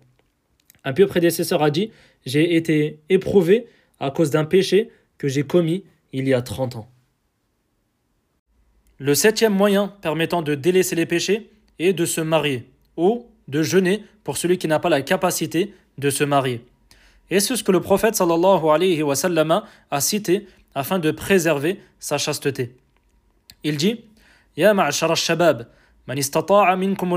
[0.84, 1.90] Un pieux prédécesseur a dit
[2.26, 3.66] J'ai été éprouvé
[3.98, 6.88] à cause d'un péché que j'ai commis il y a 30 ans.
[8.98, 14.04] Le septième moyen permettant de délaisser les péchés est de se marier ou de jeûner
[14.24, 16.64] pour celui qui n'a pas la capacité de se marier.
[17.30, 18.20] Et c'est ce que le prophète
[19.90, 22.74] a cité afin de préserver sa chasteté.
[23.64, 24.04] Il dit
[24.56, 25.66] Ya ma'ashara shabab
[26.06, 27.12] man istata'a minkum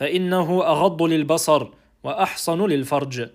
[0.00, 1.70] aghaddu lil-basar
[2.02, 3.30] wa ahsanu lil-farj.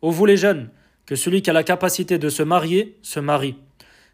[0.00, 0.70] Ô vous les jeunes,
[1.06, 3.56] que celui qui a la capacité de se marier se marie,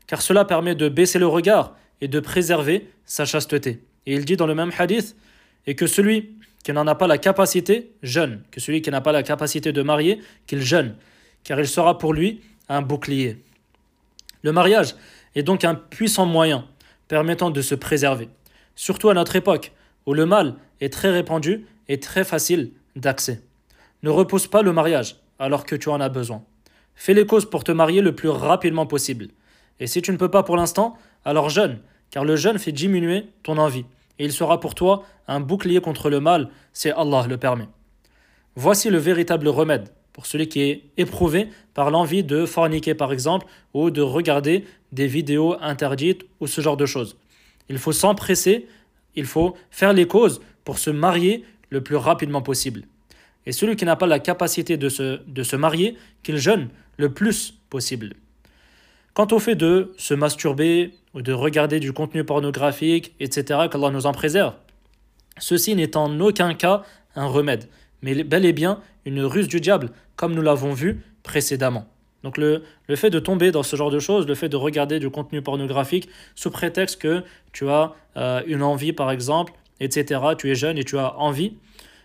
[0.07, 3.83] car cela permet de baisser le regard et de préserver sa chasteté.
[4.07, 5.17] Et il dit dans le même hadith
[5.67, 6.31] et que celui
[6.65, 9.83] qui n'en a pas la capacité jeûne, que celui qui n'a pas la capacité de
[9.83, 10.97] marier, qu'il jeûne,
[11.45, 13.39] car il sera pour lui un bouclier.
[14.43, 14.95] Le mariage
[15.35, 16.67] est donc un puissant moyen
[17.07, 18.29] permettant de se préserver,
[18.75, 19.73] surtout à notre époque
[20.07, 21.67] où le mal est très répandu
[21.97, 23.43] très facile d'accès.
[24.03, 26.45] Ne repousse pas le mariage alors que tu en as besoin.
[26.95, 29.29] Fais les causes pour te marier le plus rapidement possible.
[29.81, 31.79] Et si tu ne peux pas pour l'instant, alors jeûne,
[32.11, 33.85] car le jeûne fait diminuer ton envie
[34.19, 37.69] et il sera pour toi un bouclier contre le mal si Allah le permet.
[38.57, 43.47] Voici le véritable remède pour celui qui est éprouvé par l'envie de forniquer par exemple
[43.73, 47.17] ou de regarder des vidéos interdites ou ce genre de choses.
[47.69, 48.67] Il faut s'empresser,
[49.15, 52.83] il faut faire les causes pour se marier le plus rapidement possible.
[53.47, 57.13] Et celui qui n'a pas la capacité de se, de se marier, qu'il jeûne le
[57.13, 58.15] plus possible.
[59.15, 64.07] Quant au fait de se masturber ou de regarder du contenu pornographique, etc., qu'Allah nous
[64.07, 64.55] en préserve,
[65.39, 66.83] ceci n'est en aucun cas
[67.17, 67.69] un remède,
[68.03, 71.87] mais bel et bien une ruse du diable, comme nous l'avons vu précédemment.
[72.23, 74.99] Donc le, le, fait de tomber dans ce genre de choses, le fait de regarder
[74.99, 80.51] du contenu pornographique sous prétexte que tu as euh, une envie par exemple, etc., tu
[80.51, 81.55] es jeune et tu as envie,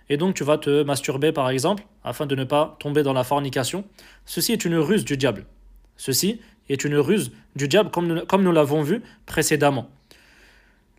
[0.10, 3.24] et donc tu vas te masturber par exemple, afin de ne pas tomber dans la
[3.24, 3.86] fornication,
[4.26, 5.46] ceci est une ruse du diable.
[5.98, 9.90] Ceci est une ruse du diable, comme nous, comme nous l'avons vu précédemment.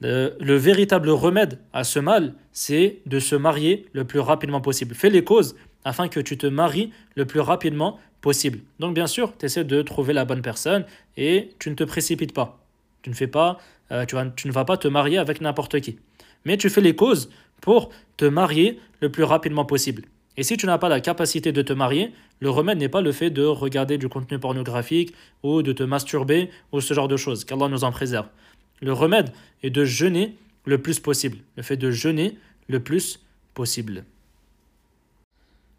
[0.01, 4.95] Le, véritable remède à ce mal, c'est de se marier le plus rapidement possible.
[4.95, 8.59] Fais les causes afin que tu te maries le plus rapidement possible.
[8.81, 10.85] Donc bien sûr, tu essaies de trouver la bonne personne
[11.17, 12.59] et tu ne te précipites pas.
[13.01, 13.59] Tu ne, fais pas,
[13.93, 15.99] euh, tu, tu ne vas pas te marier avec n'importe qui.
[16.45, 17.31] Mais tu fais les causes
[17.61, 20.05] pour te marier le plus rapidement possible.
[20.37, 23.13] Et si tu n'as pas la capacité de te marier, le remède n'est pas le
[23.13, 27.45] fait de regarder du contenu pornographique ou de te masturber ou ce genre de choses,
[27.45, 28.27] qu'Allah nous en préserve.
[28.81, 29.33] Le remède
[29.63, 32.37] est de jeûner le plus possible, le fait de jeûner
[32.69, 33.21] le plus
[33.55, 34.05] possible.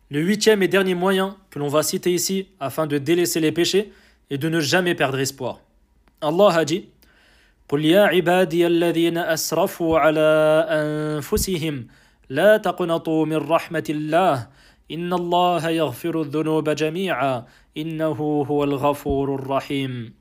[0.10, 3.92] Le huitième et dernier moyen que l'on va citer ici afin de délaisser les péchés
[4.30, 5.60] est de ne jamais perdre espoir.
[6.22, 6.86] Allah a dit
[12.31, 14.47] لا تقنطوا من رحمة الله
[14.91, 17.45] إن الله يغفر الذنوب جميعا
[17.77, 20.13] إنه هو الغفور الرحيم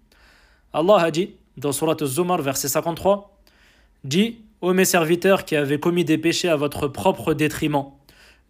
[0.71, 3.39] Allah a dit dans Surat Zumar, verset 53,
[4.03, 7.85] Dis, ô mes serviteurs qui avez commis des péchés à votre propre détriment,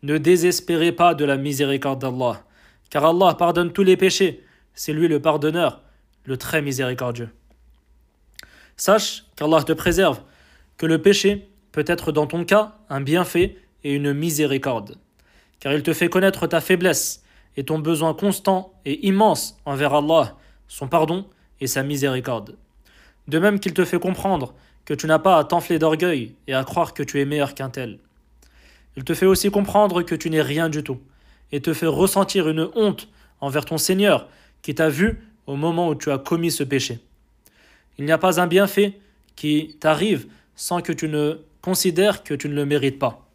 [0.04, 2.44] ne désespérez pas de la miséricorde d'Allah,
[2.90, 4.44] car Allah pardonne tous les péchés,
[4.74, 5.82] c'est lui le pardonneur,
[6.26, 7.30] le très miséricordieux.
[8.77, 10.21] Sache qu'Allah te préserve,
[10.77, 14.97] que le péché peut être dans ton cas un bienfait et une miséricorde,
[15.61, 17.23] car il te fait connaître ta faiblesse
[17.57, 20.37] et ton besoin constant et immense envers Allah,
[20.69, 21.27] son pardon
[21.61, 22.57] et sa miséricorde.
[23.29, 24.55] De même qu'il te fait comprendre
[24.85, 27.71] que tu n'as pas à t'enfler d'orgueil et à croire que tu es meilleur qu'un
[27.71, 27.99] tel.
[28.97, 31.01] Il te fait aussi comprendre que tu n'es rien du tout,
[31.53, 33.09] et te fait ressentir une honte
[33.41, 34.29] envers ton Seigneur
[34.63, 36.99] qui t'a vu au moment où tu as commis ce péché.
[37.99, 38.99] Il n'y a pas un bienfait
[39.37, 40.27] qui t'arrive
[40.57, 43.29] sans que tu ne considère que tu ne le mérites pas.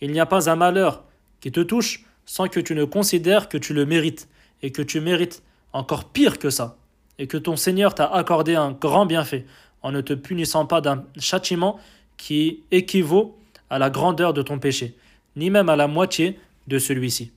[0.00, 1.04] Il n'y a pas un malheur
[1.40, 4.28] qui te touche sans que tu ne considères que tu le mérites
[4.62, 5.42] et que tu mérites
[5.72, 6.76] encore pire que ça
[7.18, 9.46] et que ton Seigneur t'a accordé un grand bienfait
[9.82, 11.78] en ne te punissant pas d'un châtiment
[12.16, 13.38] qui équivaut
[13.70, 14.96] à la grandeur de ton péché,
[15.36, 17.32] ni même à la moitié de celui-ci.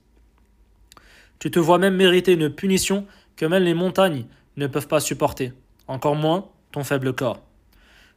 [1.38, 3.06] Tu te vois même mériter une punition
[3.36, 5.52] que même les montagnes ne peuvent pas supporter,
[5.90, 7.42] encore moins ton faible corps.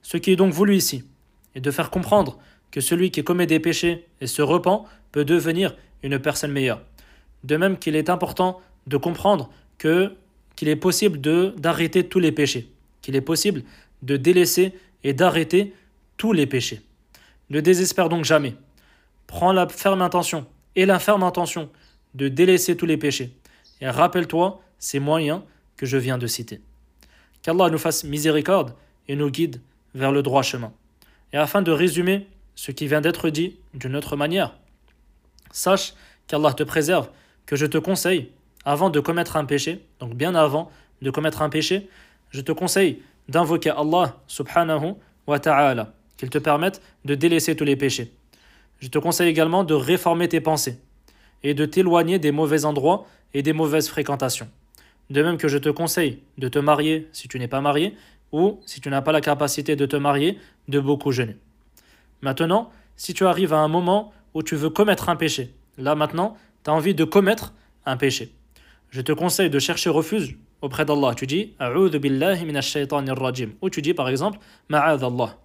[0.01, 1.03] Ce qui est donc voulu ici
[1.55, 2.39] est de faire comprendre
[2.71, 6.81] que celui qui commet des péchés et se repent peut devenir une personne meilleure.
[7.43, 10.13] De même qu'il est important de comprendre que
[10.55, 12.71] qu'il est possible de d'arrêter tous les péchés,
[13.01, 13.63] qu'il est possible
[14.03, 15.73] de délaisser et d'arrêter
[16.17, 16.81] tous les péchés.
[17.49, 18.55] Ne désespère donc jamais.
[19.27, 20.45] Prends la ferme intention
[20.75, 21.69] et la ferme intention
[22.13, 23.33] de délaisser tous les péchés.
[23.81, 25.41] Et rappelle-toi ces moyens
[25.77, 26.61] que je viens de citer.
[27.43, 28.73] Qu'Allah nous fasse miséricorde
[29.07, 29.61] et nous guide
[29.93, 30.71] vers le droit chemin.
[31.33, 34.55] Et afin de résumer ce qui vient d'être dit d'une autre manière,
[35.51, 35.93] sache
[36.27, 37.09] qu'Allah te préserve,
[37.45, 38.31] que je te conseille,
[38.65, 40.71] avant de commettre un péché, donc bien avant
[41.01, 41.89] de commettre un péché,
[42.29, 44.93] je te conseille d'invoquer Allah subhanahu
[45.27, 48.13] wa ta'ala, qu'il te permette de délaisser tous les péchés.
[48.79, 50.79] Je te conseille également de réformer tes pensées
[51.43, 54.49] et de t'éloigner des mauvais endroits et des mauvaises fréquentations.
[55.09, 57.95] De même que je te conseille de te marier si tu n'es pas marié,
[58.31, 61.37] ou si tu n'as pas la capacité de te marier, de beaucoup jeûner.
[62.21, 66.35] Maintenant, si tu arrives à un moment où tu veux commettre un péché, là maintenant,
[66.63, 67.53] tu as envie de commettre
[67.85, 68.33] un péché.
[68.89, 71.13] Je te conseille de chercher refuge auprès d'Allah.
[71.15, 72.51] Tu dis billahi
[73.09, 74.39] rajim ou tu dis par exemple
[74.71, 75.37] Allah.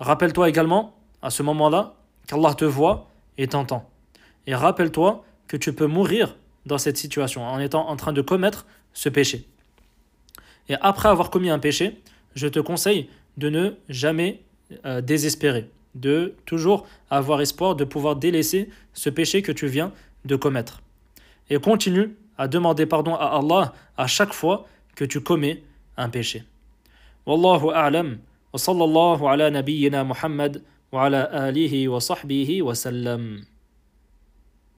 [0.00, 1.94] Rappelle-toi également à ce moment-là
[2.26, 3.88] qu'Allah te voit et t'entend.
[4.46, 6.36] Et rappelle-toi que tu peux mourir
[6.68, 9.44] dans cette situation en étant en train de commettre ce péché.
[10.68, 12.00] Et après avoir commis un péché,
[12.34, 14.40] je te conseille de ne jamais
[14.84, 19.92] euh, désespérer, de toujours avoir espoir de pouvoir délaisser ce péché que tu viens
[20.24, 20.82] de commettre.
[21.50, 25.62] Et continue à demander pardon à Allah à chaque fois que tu commets
[25.96, 26.44] un péché.
[27.26, 28.18] Wallahu a'lam
[28.52, 30.62] wa sallallahu ala Muhammad
[30.92, 33.42] wa ala alihi wa wa sallam.